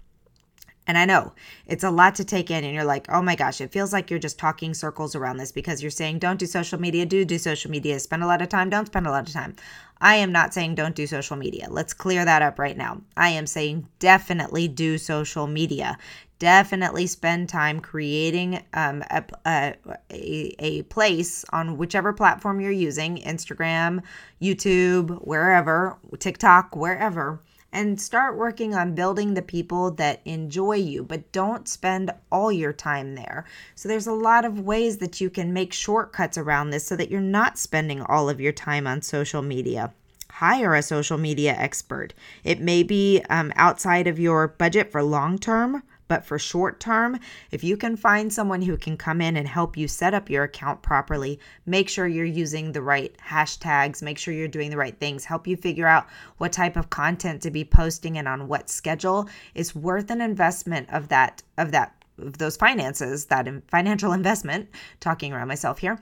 And 0.86 0.98
I 0.98 1.06
know 1.06 1.34
it's 1.66 1.84
a 1.84 1.90
lot 1.90 2.16
to 2.16 2.26
take 2.26 2.52
in, 2.52 2.64
and 2.64 2.74
you're 2.74 2.84
like, 2.84 3.06
oh 3.10 3.22
my 3.22 3.36
gosh, 3.36 3.62
it 3.62 3.72
feels 3.72 3.94
like 3.94 4.10
you're 4.10 4.20
just 4.20 4.38
talking 4.38 4.74
circles 4.74 5.16
around 5.16 5.38
this 5.38 5.52
because 5.52 5.82
you're 5.82 5.92
saying, 5.92 6.20
don't 6.20 6.40
do 6.40 6.46
social 6.46 6.80
media, 6.80 7.06
do 7.06 7.24
do 7.24 7.38
social 7.38 7.72
media, 7.72 8.00
spend 8.00 8.24
a 8.24 8.28
lot 8.28 8.42
of 8.42 8.50
time, 8.50 8.70
don't 8.70 8.88
spend 8.88 9.08
a 9.08 9.12
lot 9.12 9.28
of 9.28 9.34
time. 9.34 9.56
I 10.02 10.16
am 10.16 10.34
not 10.34 10.54
saying 10.54 10.76
don't 10.76 10.96
do 10.96 11.08
social 11.08 11.38
media. 11.38 11.68
Let's 11.70 11.94
clear 11.94 12.26
that 12.26 12.42
up 12.42 12.60
right 12.60 12.76
now. 12.76 13.02
I 13.16 13.30
am 13.30 13.48
saying 13.48 13.88
definitely 14.00 14.68
do 14.68 14.98
social 14.98 15.48
media. 15.48 15.98
Definitely 16.40 17.08
spend 17.08 17.48
time 17.48 17.80
creating 17.80 18.62
um, 18.74 19.02
a, 19.10 19.24
a, 19.46 20.56
a 20.60 20.82
place 20.84 21.46
on 21.54 21.78
whichever 21.78 22.12
platform 22.12 22.60
you're 22.60 22.72
using 22.72 23.20
Instagram, 23.20 24.04
YouTube, 24.42 25.26
wherever, 25.26 25.98
TikTok, 26.20 26.76
wherever 26.76 27.40
and 27.74 28.00
start 28.00 28.38
working 28.38 28.74
on 28.74 28.96
building 28.96 29.34
the 29.34 29.42
people 29.42 29.92
that 29.92 30.22
enjoy 30.24 30.76
you, 30.76 31.04
but 31.04 31.32
don't 31.32 31.68
spend 31.68 32.12
all 32.32 32.52
your 32.52 32.72
time 32.72 33.16
there. 33.16 33.46
So, 33.76 33.90
there's 33.90 34.08
a 34.08 34.14
lot 34.14 34.46
of 34.46 34.62
ways 34.62 34.98
that 35.00 35.20
you 35.20 35.30
can 35.30 35.52
make 35.52 35.74
shortcuts 35.74 36.38
around 36.38 36.70
this 36.70 36.86
so 36.86 36.96
that 36.96 37.12
you're 37.12 37.20
not 37.20 37.58
spending 37.58 38.02
all 38.04 38.30
of 38.30 38.40
your 38.40 38.54
time 38.54 38.88
on 38.88 39.02
social 39.02 39.42
media. 39.42 39.92
Hire 40.30 40.76
a 40.76 40.82
social 40.82 41.18
media 41.18 41.54
expert. 41.58 42.14
It 42.44 42.62
may 42.62 42.84
be 42.84 43.22
um, 43.30 43.52
outside 43.56 44.08
of 44.08 44.20
your 44.20 44.48
budget 44.48 44.92
for 44.92 45.04
long 45.04 45.38
term, 45.38 45.84
but 46.14 46.24
for 46.24 46.38
short 46.38 46.80
term, 46.80 47.20
if 47.50 47.64
you 47.64 47.76
can 47.76 47.98
find 47.98 48.32
someone 48.32 48.62
who 48.62 48.78
can 48.78 48.96
come 48.96 49.20
in 49.20 49.36
and 49.36 49.48
help 49.48 49.76
you 49.76 49.88
set 49.88 50.14
up 50.14 50.30
your 50.30 50.44
account 50.44 50.84
properly, 50.84 51.40
make 51.66 51.90
sure 51.90 52.06
you're 52.06 52.24
using 52.24 52.72
the 52.72 52.84
right 52.84 53.18
hashtags, 53.18 54.04
make 54.04 54.20
sure 54.20 54.32
you're 54.32 54.48
doing 54.48 54.70
the 54.70 54.78
right 54.78 55.00
things, 55.00 55.26
help 55.26 55.48
you 55.48 55.58
figure 55.58 55.88
out 55.88 56.06
what 56.38 56.52
type 56.52 56.78
of 56.78 56.92
content 56.92 57.42
to 57.42 57.50
be 57.50 57.66
posting 57.66 58.20
and 58.20 58.28
on 58.28 58.48
what 58.48 58.70
schedule, 58.70 59.28
it's 59.56 59.74
worth 59.74 60.12
an 60.12 60.22
investment 60.22 60.88
of 60.94 61.08
that 61.08 61.42
of 61.58 61.72
that 61.72 61.96
of 62.20 62.38
those 62.38 62.58
finances, 62.58 63.26
that 63.26 63.48
financial 63.72 64.14
investment, 64.22 64.70
talking 65.00 65.34
around 65.34 65.48
myself 65.48 65.80
here 65.80 65.98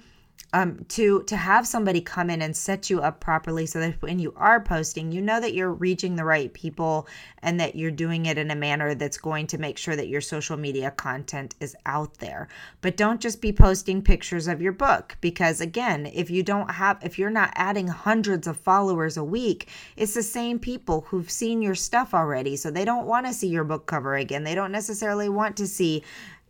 um, 0.53 0.83
to 0.89 1.23
to 1.23 1.37
have 1.37 1.65
somebody 1.65 2.01
come 2.01 2.29
in 2.29 2.41
and 2.41 2.55
set 2.55 2.89
you 2.89 3.01
up 3.01 3.19
properly 3.19 3.65
so 3.65 3.79
that 3.79 4.01
when 4.01 4.19
you 4.19 4.33
are 4.35 4.59
posting 4.59 5.11
you 5.11 5.21
know 5.21 5.39
that 5.39 5.53
you're 5.53 5.71
reaching 5.71 6.15
the 6.15 6.25
right 6.25 6.53
people 6.53 7.07
and 7.41 7.59
that 7.59 7.75
you're 7.75 7.91
doing 7.91 8.25
it 8.25 8.37
in 8.37 8.51
a 8.51 8.55
manner 8.55 8.93
that's 8.93 9.17
going 9.17 9.47
to 9.47 9.57
make 9.57 9.77
sure 9.77 9.95
that 9.95 10.09
your 10.09 10.21
social 10.21 10.57
media 10.57 10.91
content 10.91 11.55
is 11.59 11.75
out 11.85 12.15
there. 12.15 12.47
But 12.81 12.97
don't 12.97 13.21
just 13.21 13.41
be 13.41 13.53
posting 13.53 14.01
pictures 14.01 14.47
of 14.47 14.61
your 14.61 14.73
book 14.73 15.17
because 15.21 15.61
again 15.61 16.05
if 16.07 16.29
you 16.29 16.43
don't 16.43 16.71
have 16.71 16.99
if 17.01 17.17
you're 17.17 17.29
not 17.29 17.53
adding 17.55 17.87
hundreds 17.87 18.47
of 18.47 18.57
followers 18.57 19.17
a 19.17 19.23
week 19.23 19.69
it's 19.95 20.13
the 20.13 20.23
same 20.23 20.59
people 20.59 21.01
who've 21.07 21.31
seen 21.31 21.61
your 21.61 21.75
stuff 21.75 22.13
already. 22.13 22.55
So 22.55 22.71
they 22.71 22.85
don't 22.85 23.07
want 23.07 23.25
to 23.25 23.33
see 23.33 23.47
your 23.47 23.63
book 23.63 23.85
cover 23.85 24.15
again. 24.15 24.43
They 24.43 24.55
don't 24.55 24.71
necessarily 24.71 25.29
want 25.29 25.57
to 25.57 25.67
see 25.67 26.03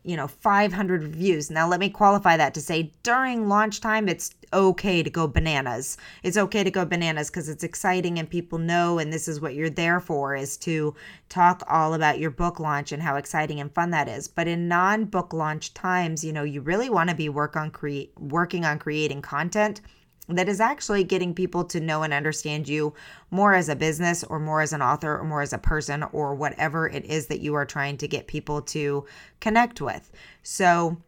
you 0.04 0.16
know 0.16 0.26
500 0.26 1.02
reviews 1.02 1.50
now 1.50 1.68
let 1.68 1.80
me 1.80 1.88
qualify 1.88 2.36
that 2.36 2.54
to 2.54 2.60
say 2.60 2.92
during 3.02 3.48
launch 3.48 3.80
time 3.80 4.08
it's 4.08 4.34
okay 4.52 5.02
to 5.02 5.10
go 5.10 5.26
bananas. 5.26 5.96
It's 6.22 6.36
okay 6.36 6.64
to 6.64 6.70
go 6.70 6.84
bananas 6.84 7.30
because 7.30 7.48
it's 7.48 7.64
exciting 7.64 8.18
and 8.18 8.28
people 8.28 8.58
know 8.58 8.98
and 8.98 9.12
this 9.12 9.28
is 9.28 9.40
what 9.40 9.54
you're 9.54 9.70
there 9.70 10.00
for 10.00 10.36
is 10.36 10.56
to 10.58 10.94
talk 11.28 11.62
all 11.68 11.94
about 11.94 12.18
your 12.18 12.30
book 12.30 12.60
launch 12.60 12.92
and 12.92 13.02
how 13.02 13.16
exciting 13.16 13.60
and 13.60 13.72
fun 13.72 13.90
that 13.90 14.08
is. 14.08 14.28
But 14.28 14.48
in 14.48 14.68
non-book 14.68 15.32
launch 15.32 15.74
times 15.74 16.24
you 16.24 16.32
know 16.32 16.44
you 16.44 16.60
really 16.60 16.90
want 16.90 17.10
to 17.10 17.16
be 17.16 17.28
work 17.28 17.56
on 17.56 17.70
create 17.70 18.12
working 18.18 18.64
on 18.64 18.78
creating 18.78 19.22
content 19.22 19.80
that 20.28 20.48
is 20.48 20.60
actually 20.60 21.04
getting 21.04 21.34
people 21.34 21.64
to 21.64 21.80
know 21.80 22.02
and 22.02 22.12
understand 22.12 22.68
you 22.68 22.94
more 23.30 23.54
as 23.54 23.68
a 23.68 23.76
business 23.76 24.22
or 24.22 24.38
more 24.38 24.60
as 24.60 24.72
an 24.72 24.82
author 24.82 25.18
or 25.18 25.24
more 25.24 25.42
as 25.42 25.52
a 25.52 25.58
person 25.58 26.04
or 26.12 26.34
whatever 26.34 26.88
it 26.88 27.04
is 27.04 27.26
that 27.26 27.40
you 27.40 27.54
are 27.54 27.66
trying 27.66 27.96
to 27.98 28.08
get 28.08 28.26
people 28.26 28.62
to 28.62 29.04
connect 29.40 29.80
with. 29.80 30.10
So, 30.42 30.98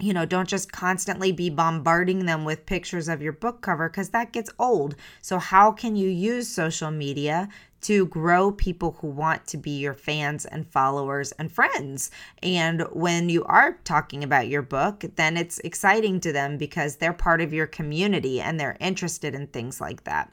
you 0.00 0.12
know, 0.12 0.24
don't 0.24 0.48
just 0.48 0.72
constantly 0.72 1.32
be 1.32 1.50
bombarding 1.50 2.26
them 2.26 2.44
with 2.44 2.66
pictures 2.66 3.08
of 3.08 3.22
your 3.22 3.32
book 3.32 3.60
cover 3.60 3.88
because 3.88 4.10
that 4.10 4.32
gets 4.32 4.50
old. 4.58 4.96
So, 5.22 5.38
how 5.38 5.72
can 5.72 5.96
you 5.96 6.08
use 6.08 6.48
social 6.48 6.90
media 6.90 7.48
to 7.82 8.06
grow 8.06 8.52
people 8.52 8.96
who 9.00 9.08
want 9.08 9.46
to 9.46 9.56
be 9.56 9.78
your 9.78 9.94
fans 9.94 10.44
and 10.44 10.66
followers 10.66 11.32
and 11.32 11.52
friends. 11.52 12.10
And 12.42 12.82
when 12.92 13.28
you 13.28 13.44
are 13.44 13.78
talking 13.84 14.24
about 14.24 14.48
your 14.48 14.62
book, 14.62 15.04
then 15.16 15.36
it's 15.36 15.58
exciting 15.60 16.20
to 16.20 16.32
them 16.32 16.58
because 16.58 16.96
they're 16.96 17.12
part 17.12 17.40
of 17.40 17.52
your 17.52 17.66
community 17.66 18.40
and 18.40 18.58
they're 18.58 18.76
interested 18.80 19.34
in 19.34 19.46
things 19.46 19.80
like 19.80 20.04
that. 20.04 20.32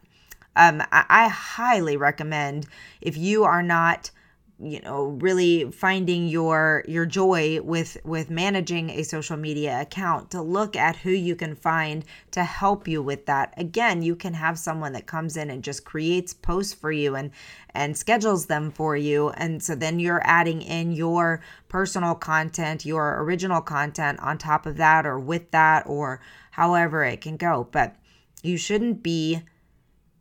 Um, 0.56 0.82
I, 0.92 1.06
I 1.10 1.28
highly 1.28 1.98
recommend 1.98 2.68
if 3.02 3.18
you 3.18 3.44
are 3.44 3.64
not 3.64 4.12
you 4.60 4.80
know 4.82 5.18
really 5.20 5.70
finding 5.72 6.28
your 6.28 6.84
your 6.88 7.06
joy 7.06 7.60
with 7.62 7.98
with 8.06 8.30
managing 8.30 8.90
a 8.90 9.04
social 9.04 9.36
media 9.36 9.82
account 9.82 10.32
to 10.32 10.42
look 10.42 10.76
at 10.78 10.96
who 10.96 11.12
you 11.12 11.36
can 11.36 11.56
find 11.56 12.06
to 12.32 12.44
help 12.44 12.88
you 12.88 13.02
with 13.02 13.26
that. 13.26 13.54
Again 13.58 14.02
you 14.02 14.16
can 14.16 14.34
have 14.34 14.58
someone 14.58 14.94
that 14.94 15.08
comes 15.08 15.36
in 15.36 15.50
and 15.50 15.64
just 15.64 15.84
creates 15.84 16.34
posts 16.34 16.74
for 16.74 16.92
you 16.92 17.16
and 17.16 17.32
and 17.74 17.98
schedules 17.98 18.46
them 18.46 18.72
for 18.72 18.96
you. 18.96 19.30
And 19.32 19.62
so 19.62 19.76
then 19.76 20.00
you're 20.00 20.22
adding 20.24 20.62
in 20.62 20.94
your 20.94 21.42
personal 21.68 22.16
content 22.16 22.86
your 22.86 23.22
original 23.24 23.62
content 23.62 24.20
on 24.22 24.38
top 24.38 24.66
of 24.66 24.78
that 24.78 25.06
or 25.06 25.20
with 25.20 25.52
that 25.52 25.86
or 25.86 26.22
however 26.52 27.04
it 27.04 27.20
can 27.20 27.36
go. 27.36 27.68
But 27.72 27.96
you 28.42 28.58
shouldn't 28.58 29.04
be 29.04 29.42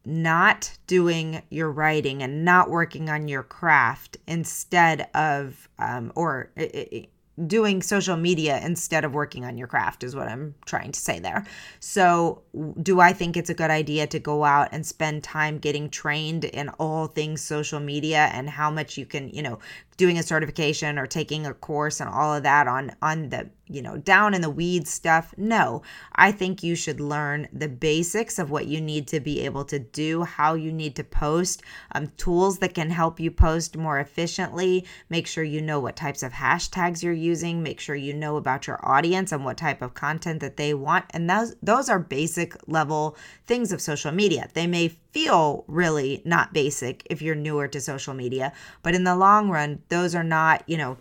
not 0.04 0.76
doing 0.86 1.42
your 1.50 1.70
writing 1.70 2.22
and 2.22 2.44
not 2.44 2.70
working 2.70 3.08
on 3.08 3.28
your 3.28 3.42
craft 3.42 4.16
instead 4.26 5.08
of 5.14 5.68
um, 5.78 6.12
or 6.14 6.50
it, 6.56 7.08
doing 7.46 7.82
social 7.82 8.16
media 8.16 8.60
instead 8.64 9.04
of 9.04 9.12
working 9.12 9.44
on 9.44 9.58
your 9.58 9.66
craft 9.66 10.04
is 10.04 10.14
what 10.14 10.28
I'm 10.28 10.54
trying 10.66 10.92
to 10.92 11.00
say 11.00 11.18
there. 11.18 11.44
So, 11.80 12.42
do 12.80 13.00
I 13.00 13.12
think 13.12 13.36
it's 13.36 13.50
a 13.50 13.54
good 13.54 13.70
idea 13.70 14.06
to 14.06 14.18
go 14.18 14.44
out 14.44 14.68
and 14.72 14.86
spend 14.86 15.24
time 15.24 15.58
getting 15.58 15.90
trained 15.90 16.44
in 16.44 16.68
all 16.70 17.08
things 17.08 17.40
social 17.40 17.80
media 17.80 18.30
and 18.32 18.48
how 18.48 18.70
much 18.70 18.96
you 18.96 19.06
can, 19.06 19.28
you 19.30 19.42
know, 19.42 19.58
doing 19.94 20.18
a 20.18 20.22
certification 20.22 20.98
or 20.98 21.06
taking 21.06 21.46
a 21.46 21.54
course 21.54 22.00
and 22.00 22.10
all 22.10 22.34
of 22.34 22.42
that 22.42 22.66
on 22.66 22.92
on 23.02 23.28
the 23.30 23.48
you 23.68 23.80
know 23.80 23.96
down 23.96 24.34
in 24.34 24.40
the 24.40 24.50
weeds 24.50 24.90
stuff. 24.90 25.34
No 25.36 25.82
i 26.14 26.30
think 26.30 26.62
you 26.62 26.74
should 26.74 27.00
learn 27.00 27.48
the 27.52 27.68
basics 27.68 28.38
of 28.38 28.50
what 28.50 28.66
you 28.66 28.80
need 28.80 29.06
to 29.08 29.20
be 29.20 29.40
able 29.40 29.64
to 29.64 29.78
do 29.78 30.22
how 30.22 30.54
you 30.54 30.72
need 30.72 30.94
to 30.96 31.04
post 31.04 31.62
um, 31.92 32.08
tools 32.16 32.58
that 32.58 32.74
can 32.74 32.90
help 32.90 33.20
you 33.20 33.30
post 33.30 33.76
more 33.76 33.98
efficiently. 33.98 34.84
Make 35.08 35.26
sure 35.26 35.44
you 35.44 35.60
know 35.60 35.80
what 35.80 35.96
types 35.96 36.22
of 36.22 36.32
hashtags 36.32 37.02
you're 37.02 37.12
using. 37.12 37.62
Make 37.62 37.80
sure 37.80 37.96
you 37.96 38.14
know 38.14 38.36
about 38.36 38.66
your 38.66 38.80
audience 38.86 39.32
and 39.32 39.44
what 39.44 39.56
type 39.56 39.82
of 39.82 39.94
content 39.94 40.40
that 40.40 40.56
they 40.56 40.74
want. 40.74 41.06
And 41.10 41.28
those 41.28 41.54
those 41.62 41.88
are 41.88 41.98
basic 41.98 42.56
level 42.68 43.16
things 43.46 43.72
of 43.72 43.80
social 43.80 44.12
media. 44.12 44.48
They 44.54 44.66
may 44.66 44.96
feel 45.14 45.64
really 45.68 46.20
not 46.24 46.52
basic 46.52 47.06
if 47.08 47.22
you're 47.22 47.36
newer 47.36 47.68
to 47.68 47.80
social 47.80 48.12
media 48.12 48.52
but 48.82 48.94
in 48.94 49.04
the 49.04 49.16
long 49.16 49.48
run 49.48 49.80
those 49.88 50.14
are 50.14 50.24
not, 50.24 50.62
you 50.66 50.76
know, 50.76 50.96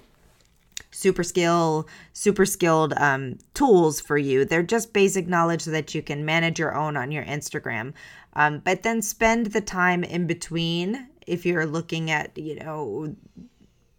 super 0.92 1.24
skill 1.24 1.88
super 2.14 2.46
skilled 2.46 2.94
um, 2.98 3.38
tools 3.54 4.00
for 4.00 4.18
you. 4.18 4.46
They're 4.46 4.64
just 4.64 4.94
basic 4.94 5.28
knowledge 5.28 5.64
so 5.64 5.72
that 5.72 5.96
you 5.96 6.02
can 6.02 6.24
manage 6.24 6.60
your 6.60 6.76
own 6.76 6.96
on 6.96 7.12
your 7.12 7.26
instagram. 7.26 7.94
Um, 8.34 8.60
but 8.60 8.84
then 8.84 9.02
spend 9.02 9.48
the 9.48 9.62
time 9.62 10.04
in 10.04 10.28
between 10.28 11.08
if 11.26 11.46
you're 11.46 11.66
looking 11.66 12.12
at, 12.12 12.38
you 12.38 12.56
know, 12.56 13.16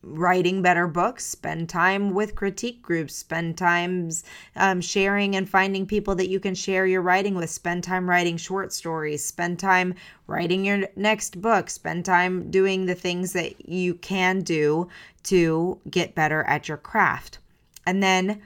writing 0.04 0.62
better 0.62 0.86
books, 0.86 1.24
spend 1.24 1.68
time 1.68 2.12
with 2.14 2.34
critique 2.34 2.82
groups, 2.82 3.14
spend 3.14 3.56
times 3.58 4.24
um, 4.56 4.80
sharing 4.80 5.34
and 5.36 5.48
finding 5.48 5.86
people 5.86 6.14
that 6.14 6.28
you 6.28 6.38
can 6.38 6.54
share 6.54 6.86
your 6.86 7.02
writing 7.02 7.34
with, 7.34 7.50
spend 7.50 7.82
time 7.84 8.08
writing 8.08 8.36
short 8.36 8.72
stories, 8.72 9.24
spend 9.24 9.58
time 9.58 9.94
writing 10.26 10.64
your 10.64 10.86
next 10.96 11.40
book, 11.40 11.70
spend 11.70 12.04
time 12.04 12.50
doing 12.50 12.86
the 12.86 12.94
things 12.94 13.32
that 13.32 13.68
you 13.68 13.94
can 13.94 14.40
do 14.40 14.88
to 15.22 15.78
get 15.90 16.14
better 16.14 16.42
at 16.44 16.68
your 16.68 16.76
craft. 16.76 17.38
And 17.86 18.02
then 18.02 18.42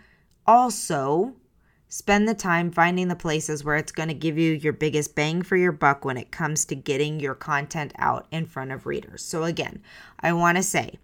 also, 0.47 1.35
Spend 1.91 2.29
the 2.29 2.35
time 2.35 2.71
finding 2.71 3.09
the 3.09 3.17
places 3.17 3.65
where 3.65 3.77
it's 3.77 3.93
going 3.93 4.11
to 4.11 4.15
give 4.15 4.37
you 4.37 4.53
your 4.53 4.75
biggest 4.75 5.15
bang 5.15 5.41
for 5.41 5.57
your 5.57 5.73
buck 5.73 6.05
when 6.05 6.19
it 6.19 6.31
comes 6.31 6.67
to 6.67 6.75
getting 6.75 7.19
your 7.19 7.35
content 7.35 7.95
out 7.97 8.27
in 8.31 8.45
front 8.45 8.73
of 8.73 8.85
readers. 8.85 9.25
So, 9.25 9.45
again, 9.45 9.81
I 10.21 10.35
want 10.35 10.59
to 10.59 10.63
say 10.63 10.99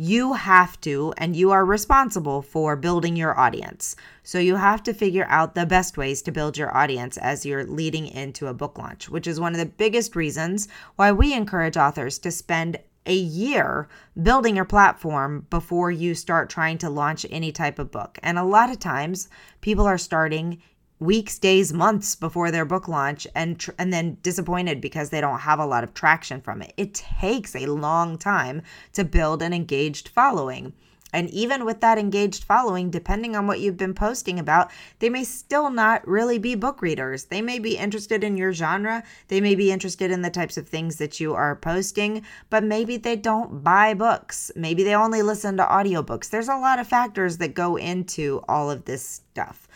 you 0.00 0.32
have 0.32 0.80
to, 0.80 1.12
and 1.18 1.36
you 1.36 1.50
are 1.50 1.62
responsible 1.62 2.40
for 2.40 2.74
building 2.74 3.16
your 3.16 3.38
audience. 3.38 3.96
So 4.22 4.38
you 4.38 4.56
have 4.56 4.82
to 4.84 4.94
figure 4.94 5.26
out 5.28 5.54
the 5.54 5.66
best 5.66 5.98
ways 5.98 6.22
to 6.22 6.32
build 6.32 6.56
your 6.56 6.74
audience 6.74 7.18
as 7.18 7.44
you're 7.44 7.64
leading 7.64 8.06
into 8.06 8.46
a 8.46 8.54
book 8.54 8.78
launch, 8.78 9.10
which 9.10 9.26
is 9.26 9.38
one 9.38 9.52
of 9.52 9.58
the 9.58 9.66
biggest 9.66 10.16
reasons 10.16 10.68
why 10.96 11.12
we 11.12 11.34
encourage 11.34 11.76
authors 11.76 12.18
to 12.20 12.30
spend 12.30 12.78
a 13.04 13.14
year 13.14 13.88
building 14.22 14.56
your 14.56 14.64
platform 14.64 15.46
before 15.50 15.90
you 15.90 16.14
start 16.14 16.48
trying 16.48 16.78
to 16.78 16.88
launch 16.88 17.26
any 17.28 17.52
type 17.52 17.78
of 17.78 17.90
book. 17.90 18.18
And 18.22 18.38
a 18.38 18.44
lot 18.44 18.70
of 18.70 18.78
times 18.78 19.28
people 19.60 19.86
are 19.86 19.98
starting 19.98 20.62
weeks, 21.00 21.38
days, 21.38 21.72
months 21.72 22.14
before 22.14 22.50
their 22.50 22.66
book 22.66 22.86
launch 22.86 23.26
and 23.34 23.58
tr- 23.58 23.70
and 23.78 23.92
then 23.92 24.18
disappointed 24.22 24.80
because 24.80 25.10
they 25.10 25.20
don't 25.20 25.40
have 25.40 25.58
a 25.58 25.66
lot 25.66 25.82
of 25.82 25.94
traction 25.94 26.40
from 26.40 26.62
it. 26.62 26.72
It 26.76 26.94
takes 26.94 27.56
a 27.56 27.66
long 27.66 28.18
time 28.18 28.62
to 28.92 29.04
build 29.04 29.42
an 29.42 29.54
engaged 29.54 30.08
following. 30.08 30.74
And 31.12 31.28
even 31.30 31.64
with 31.64 31.80
that 31.80 31.98
engaged 31.98 32.44
following, 32.44 32.90
depending 32.90 33.34
on 33.34 33.46
what 33.46 33.58
you've 33.58 33.76
been 33.76 33.94
posting 33.94 34.38
about, 34.38 34.70
they 35.00 35.08
may 35.08 35.24
still 35.24 35.70
not 35.70 36.06
really 36.06 36.38
be 36.38 36.54
book 36.54 36.82
readers. 36.82 37.24
They 37.24 37.42
may 37.42 37.58
be 37.58 37.76
interested 37.76 38.22
in 38.22 38.36
your 38.36 38.52
genre, 38.52 39.02
they 39.28 39.40
may 39.40 39.54
be 39.54 39.72
interested 39.72 40.10
in 40.10 40.22
the 40.22 40.30
types 40.30 40.56
of 40.56 40.68
things 40.68 40.96
that 40.96 41.18
you 41.18 41.34
are 41.34 41.56
posting, 41.56 42.24
but 42.48 42.62
maybe 42.62 42.96
they 42.96 43.16
don't 43.16 43.64
buy 43.64 43.94
books. 43.94 44.52
Maybe 44.54 44.84
they 44.84 44.94
only 44.94 45.22
listen 45.22 45.56
to 45.56 45.64
audiobooks. 45.64 46.30
There's 46.30 46.48
a 46.48 46.56
lot 46.56 46.78
of 46.78 46.86
factors 46.86 47.38
that 47.38 47.54
go 47.54 47.76
into 47.76 48.44
all 48.48 48.70
of 48.70 48.84
this 48.84 49.22
stuff. 49.32 49.66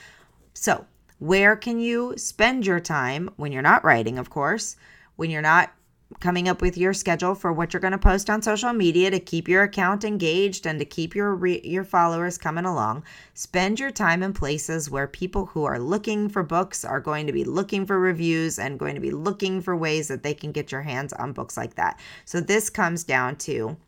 So, 0.53 0.87
where 1.25 1.57
can 1.57 1.81
you 1.81 2.13
spend 2.19 2.67
your 2.67 2.81
time 2.81 3.31
when 3.37 3.51
you're 3.51 3.63
not 3.63 3.83
writing, 3.83 4.19
of 4.19 4.29
course, 4.29 4.77
when 5.17 5.31
you're 5.31 5.41
not 5.41 5.73
coming 6.21 6.51
up 6.51 6.61
with 6.61 6.77
your 6.77 6.93
schedule 6.93 7.35
for 7.35 7.51
what 7.51 7.73
you're 7.73 7.81
going 7.81 7.93
to 7.93 7.99
post 7.99 8.29
on 8.29 8.43
social 8.43 8.75
media 8.75 9.11
to 9.11 9.19
keep 9.19 9.49
your 9.49 9.63
account 9.63 10.05
engaged 10.05 10.67
and 10.67 10.79
to 10.79 10.85
keep 10.85 11.15
your 11.15 11.35
re- 11.35 11.63
your 11.65 11.83
followers 11.83 12.37
coming 12.37 12.67
along? 12.67 13.05
Spend 13.33 13.81
your 13.81 13.91
time 13.91 14.23
in 14.23 14.35
places 14.35 14.91
where 14.91 15.07
people 15.07 15.47
who 15.47 15.65
are 15.65 15.79
looking 15.79 16.29
for 16.29 16.43
books 16.43 16.85
are 16.85 17.01
going 17.01 17.27
to 17.27 17.33
be 17.33 17.45
looking 17.45 17.87
for 17.87 17.99
reviews 17.99 18.59
and 18.59 18.79
going 18.79 18.95
to 18.95 19.01
be 19.01 19.11
looking 19.11 19.63
for 19.63 19.75
ways 19.75 20.09
that 20.09 20.23
they 20.23 20.35
can 20.35 20.53
get 20.53 20.71
your 20.71 20.83
hands 20.83 21.15
on 21.15 21.33
books 21.33 21.57
like 21.57 21.75
that. 21.77 21.99
So 22.27 22.39
this 22.39 22.69
comes 22.69 23.03
down 23.03 23.37
to 23.37 23.79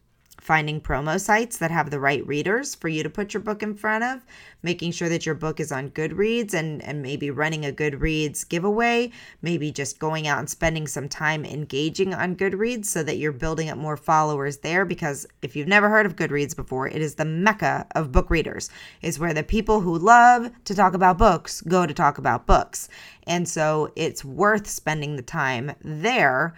finding 0.46 0.80
promo 0.80 1.20
sites 1.20 1.58
that 1.58 1.72
have 1.72 1.90
the 1.90 1.98
right 1.98 2.24
readers 2.24 2.76
for 2.76 2.86
you 2.86 3.02
to 3.02 3.10
put 3.10 3.34
your 3.34 3.42
book 3.42 3.64
in 3.64 3.74
front 3.74 4.04
of, 4.04 4.24
making 4.62 4.92
sure 4.92 5.08
that 5.08 5.26
your 5.26 5.34
book 5.34 5.58
is 5.58 5.72
on 5.72 5.90
Goodreads 5.90 6.54
and, 6.54 6.80
and 6.84 7.02
maybe 7.02 7.32
running 7.32 7.66
a 7.66 7.72
Goodreads 7.72 8.48
giveaway, 8.48 9.10
maybe 9.42 9.72
just 9.72 9.98
going 9.98 10.28
out 10.28 10.38
and 10.38 10.48
spending 10.48 10.86
some 10.86 11.08
time 11.08 11.44
engaging 11.44 12.14
on 12.14 12.36
Goodreads 12.36 12.84
so 12.84 13.02
that 13.02 13.16
you're 13.16 13.32
building 13.32 13.70
up 13.70 13.76
more 13.76 13.96
followers 13.96 14.58
there. 14.58 14.84
Because 14.84 15.26
if 15.42 15.56
you've 15.56 15.66
never 15.66 15.88
heard 15.88 16.06
of 16.06 16.14
Goodreads 16.14 16.54
before, 16.54 16.86
it 16.86 17.02
is 17.02 17.16
the 17.16 17.24
mecca 17.24 17.84
of 17.96 18.12
book 18.12 18.30
readers. 18.30 18.70
It's 19.02 19.18
where 19.18 19.34
the 19.34 19.42
people 19.42 19.80
who 19.80 19.98
love 19.98 20.52
to 20.64 20.76
talk 20.76 20.94
about 20.94 21.18
books 21.18 21.60
go 21.62 21.86
to 21.86 21.94
talk 21.94 22.18
about 22.18 22.46
books. 22.46 22.88
And 23.26 23.48
so 23.48 23.90
it's 23.96 24.24
worth 24.24 24.68
spending 24.68 25.16
the 25.16 25.22
time 25.22 25.72
there 25.80 26.54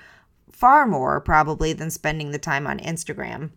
far 0.52 0.86
more 0.86 1.22
probably 1.22 1.72
than 1.72 1.90
spending 1.90 2.32
the 2.32 2.38
time 2.38 2.66
on 2.66 2.80
Instagram 2.80 3.50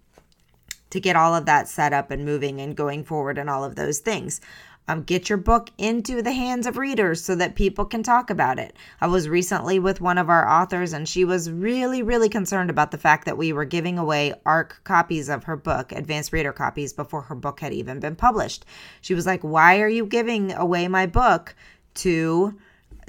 to 0.92 1.00
get 1.00 1.16
all 1.16 1.36
of 1.36 1.46
that 1.46 1.68
set 1.68 1.92
up 1.92 2.12
and 2.12 2.24
moving 2.24 2.62
and 2.62 2.76
going 2.76 3.04
forward 3.04 3.38
and 3.38 3.50
all 3.50 3.64
of 3.64 3.76
those 3.76 4.00
things. 4.00 4.40
Um, 4.88 5.04
get 5.04 5.30
your 5.30 5.38
book 5.38 5.70
into 5.78 6.22
the 6.22 6.32
hands 6.32 6.66
of 6.66 6.78
readers 6.78 7.24
so 7.24 7.36
that 7.36 7.56
people 7.56 7.86
can 7.86 8.04
talk 8.04 8.30
about 8.30 8.60
it. 8.60 8.76
I 9.00 9.08
was 9.08 9.30
recently 9.30 9.80
with 9.80 10.02
one 10.02 10.18
of 10.18 10.30
our 10.30 10.50
authors, 10.50 10.92
and 10.92 11.08
she 11.08 11.24
was 11.24 11.52
really, 11.52 12.02
really 12.02 12.30
concerned 12.30 12.70
about 12.70 12.92
the 12.92 12.98
fact 12.98 13.26
that 13.26 13.38
we 13.38 13.54
were 13.54 13.64
giving 13.64 13.98
away 13.98 14.34
ARC 14.46 14.82
copies 14.84 15.30
of 15.30 15.46
her 15.46 15.56
book, 15.56 15.92
advanced 15.92 16.34
reader 16.34 16.52
copies, 16.52 16.94
before 16.94 17.22
her 17.22 17.36
book 17.36 17.60
had 17.60 17.74
even 17.74 18.00
been 18.00 18.16
published. 18.16 18.66
She 19.02 19.14
was 19.14 19.26
like, 19.26 19.42
Why 19.44 19.80
are 19.80 19.88
you 19.88 20.06
giving 20.06 20.52
away 20.52 20.88
my 20.88 21.06
book 21.06 21.56
to 21.94 22.60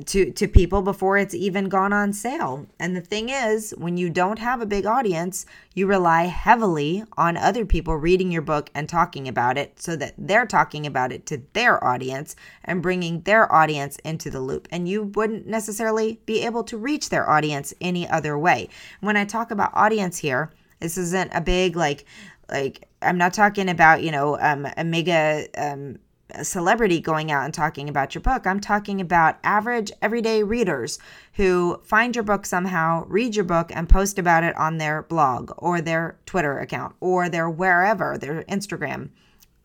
to 0.02 0.30
to 0.32 0.48
people 0.48 0.82
before 0.82 1.18
it's 1.18 1.34
even 1.34 1.68
gone 1.68 1.92
on 1.92 2.12
sale. 2.12 2.66
And 2.78 2.96
the 2.96 3.00
thing 3.00 3.28
is, 3.28 3.74
when 3.76 3.96
you 3.96 4.10
don't 4.10 4.38
have 4.38 4.60
a 4.60 4.66
big 4.66 4.86
audience, 4.86 5.46
you 5.74 5.86
rely 5.86 6.24
heavily 6.24 7.04
on 7.16 7.36
other 7.36 7.64
people 7.64 7.96
reading 7.96 8.30
your 8.30 8.42
book 8.42 8.70
and 8.74 8.88
talking 8.88 9.28
about 9.28 9.58
it 9.58 9.80
so 9.80 9.96
that 9.96 10.14
they're 10.18 10.46
talking 10.46 10.86
about 10.86 11.12
it 11.12 11.26
to 11.26 11.42
their 11.52 11.82
audience 11.82 12.36
and 12.64 12.82
bringing 12.82 13.22
their 13.22 13.52
audience 13.52 13.96
into 14.04 14.30
the 14.30 14.40
loop. 14.40 14.68
And 14.70 14.88
you 14.88 15.04
wouldn't 15.04 15.46
necessarily 15.46 16.20
be 16.26 16.44
able 16.44 16.64
to 16.64 16.76
reach 16.76 17.08
their 17.08 17.28
audience 17.28 17.74
any 17.80 18.08
other 18.08 18.38
way. 18.38 18.68
When 19.00 19.16
I 19.16 19.24
talk 19.24 19.50
about 19.50 19.70
audience 19.74 20.18
here, 20.18 20.52
this 20.80 20.98
isn't 20.98 21.30
a 21.32 21.40
big 21.40 21.76
like 21.76 22.04
like 22.50 22.88
I'm 23.00 23.18
not 23.18 23.32
talking 23.32 23.68
about, 23.68 24.02
you 24.02 24.10
know, 24.10 24.38
um, 24.40 24.66
a 24.76 24.84
mega 24.84 25.46
um, 25.56 25.98
celebrity 26.42 27.00
going 27.00 27.30
out 27.30 27.44
and 27.44 27.52
talking 27.52 27.88
about 27.88 28.14
your 28.14 28.22
book. 28.22 28.46
I'm 28.46 28.60
talking 28.60 29.00
about 29.00 29.38
average, 29.44 29.92
everyday 30.00 30.42
readers 30.42 30.98
who 31.34 31.80
find 31.84 32.14
your 32.14 32.24
book 32.24 32.46
somehow, 32.46 33.04
read 33.06 33.36
your 33.36 33.44
book, 33.44 33.70
and 33.74 33.88
post 33.88 34.18
about 34.18 34.44
it 34.44 34.56
on 34.56 34.78
their 34.78 35.02
blog 35.02 35.52
or 35.58 35.80
their 35.80 36.18
Twitter 36.26 36.58
account 36.58 36.94
or 37.00 37.28
their 37.28 37.48
wherever, 37.48 38.16
their 38.18 38.44
Instagram. 38.44 39.10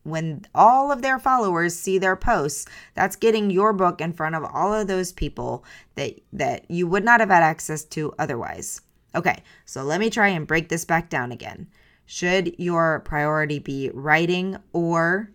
When 0.03 0.45
all 0.55 0.91
of 0.91 1.01
their 1.01 1.19
followers 1.19 1.75
see 1.75 1.97
their 1.97 2.15
posts, 2.15 2.65
that's 2.93 3.17
getting 3.17 3.49
your 3.49 3.73
book 3.73 3.99
in 3.99 4.13
front 4.13 4.35
of 4.35 4.43
all 4.43 4.73
of 4.73 4.87
those 4.87 5.11
people 5.11 5.65
that 5.95 6.19
that 6.31 6.69
you 6.71 6.87
would 6.87 7.03
not 7.03 7.19
have 7.19 7.29
had 7.29 7.43
access 7.43 7.83
to 7.85 8.13
otherwise. 8.17 8.81
Okay, 9.15 9.43
so 9.65 9.83
let 9.83 9.99
me 9.99 10.09
try 10.09 10.29
and 10.29 10.47
break 10.47 10.69
this 10.69 10.85
back 10.85 11.09
down 11.09 11.31
again. 11.31 11.67
Should 12.05 12.55
your 12.57 13.01
priority 13.01 13.59
be 13.59 13.91
writing 13.93 14.57
or 14.71 15.29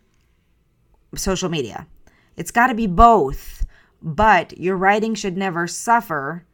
social 1.14 1.48
media. 1.48 1.86
It's 2.36 2.50
got 2.50 2.68
to 2.68 2.74
be 2.74 2.86
both, 2.86 3.66
but 4.00 4.58
your 4.58 4.76
writing 4.76 5.14
should 5.14 5.36
never 5.36 5.66
suffer 5.66 6.44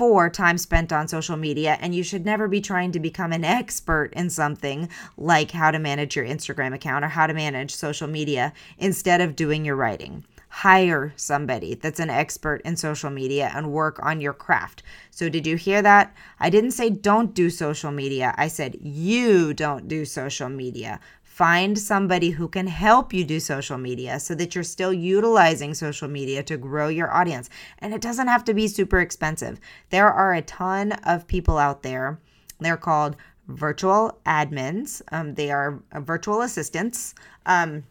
for 0.00 0.30
time 0.30 0.56
spent 0.56 0.92
on 0.94 1.06
social 1.08 1.36
media, 1.36 1.76
and 1.78 1.94
you 1.94 2.02
should 2.02 2.24
never 2.24 2.48
be 2.48 2.60
trying 2.60 2.90
to 2.90 2.98
become 2.98 3.32
an 3.32 3.44
expert 3.44 4.10
in 4.14 4.30
something 4.30 4.88
like 5.18 5.50
how 5.50 5.70
to 5.70 5.78
manage 5.78 6.16
your 6.16 6.24
Instagram 6.24 6.74
account 6.74 7.04
or 7.04 7.08
how 7.08 7.26
to 7.26 7.34
manage 7.34 7.74
social 7.74 8.08
media 8.08 8.52
instead 8.78 9.20
of 9.20 9.36
doing 9.36 9.62
your 9.62 9.76
writing. 9.76 10.24
Hire 10.48 11.12
somebody 11.16 11.74
that's 11.74 12.00
an 12.00 12.08
expert 12.08 12.62
in 12.64 12.76
social 12.76 13.10
media 13.10 13.52
and 13.54 13.72
work 13.72 14.00
on 14.02 14.22
your 14.22 14.32
craft. 14.32 14.82
So, 15.10 15.28
did 15.28 15.46
you 15.46 15.56
hear 15.56 15.82
that? 15.82 16.14
I 16.38 16.48
didn't 16.48 16.72
say 16.72 16.88
don't 16.88 17.34
do 17.34 17.50
social 17.50 17.90
media. 17.90 18.34
I 18.38 18.48
said 18.48 18.78
you 18.80 19.52
don't 19.52 19.86
do 19.86 20.06
social 20.06 20.48
media. 20.48 20.98
Find 21.40 21.78
somebody 21.78 22.32
who 22.32 22.48
can 22.48 22.66
help 22.66 23.14
you 23.14 23.24
do 23.24 23.40
social 23.40 23.78
media 23.78 24.20
so 24.20 24.34
that 24.34 24.54
you're 24.54 24.62
still 24.62 24.92
utilizing 24.92 25.72
social 25.72 26.06
media 26.06 26.42
to 26.42 26.58
grow 26.58 26.88
your 26.88 27.10
audience. 27.10 27.48
And 27.78 27.94
it 27.94 28.02
doesn't 28.02 28.28
have 28.28 28.44
to 28.44 28.52
be 28.52 28.68
super 28.68 29.00
expensive. 29.00 29.58
There 29.88 30.12
are 30.12 30.34
a 30.34 30.42
ton 30.42 30.92
of 30.92 31.26
people 31.26 31.56
out 31.56 31.82
there. 31.82 32.20
They're 32.58 32.76
called 32.76 33.16
virtual 33.48 34.18
admins, 34.26 35.00
um, 35.12 35.32
they 35.34 35.50
are 35.50 35.82
virtual 35.94 36.42
assistants, 36.42 37.14
um, 37.46 37.84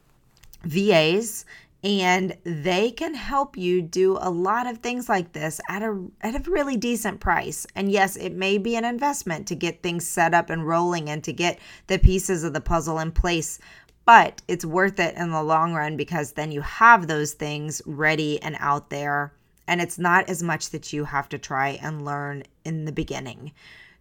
VAs, 0.64 1.44
and 1.84 2.36
they 2.44 2.92
can 2.92 3.16
help 3.16 3.56
you 3.58 3.82
do 3.82 4.18
a 4.20 4.30
lot 4.30 4.68
of 4.68 4.80
things 4.80 5.08
like 5.08 5.32
this 5.32 5.62
at 5.70 5.82
a 5.82 6.06
at 6.22 6.36
a 6.36 6.52
really 6.52 6.76
decent 6.76 7.20
price. 7.20 7.66
And 7.76 7.92
yes, 7.92 8.16
it 8.16 8.34
may 8.34 8.58
be 8.58 8.76
an 8.76 8.86
investment 8.86 9.48
to 9.48 9.56
get 9.56 9.82
things 9.82 10.08
set 10.08 10.34
up 10.34 10.50
and 10.50 10.68
rolling 10.68 11.10
and 11.10 11.24
to 11.24 11.34
get 11.34 11.60
the 11.88 12.00
pieces 12.00 12.44
of 12.44 12.54
the 12.54 12.62
puzzle 12.62 13.00
in 13.00 13.12
place, 13.12 13.60
but 14.06 14.42
it's 14.48 14.66
worth 14.66 15.00
it 15.00 15.16
in 15.16 15.32
the 15.32 15.44
long 15.44 15.74
run 15.74 15.96
because 15.96 16.34
then 16.34 16.52
you 16.52 16.62
have 16.62 17.08
those 17.08 17.34
things 17.34 17.82
ready 17.86 18.42
and 18.42 18.58
out 18.60 18.90
there 18.90 19.34
and 19.70 19.82
it's 19.82 20.00
not 20.00 20.28
as 20.28 20.42
much 20.42 20.72
that 20.72 20.92
you 20.92 21.06
have 21.06 21.30
to 21.30 21.38
try 21.38 21.78
and 21.82 22.04
learn 22.04 22.44
in 22.66 22.86
the 22.86 22.92
beginning. 22.92 23.52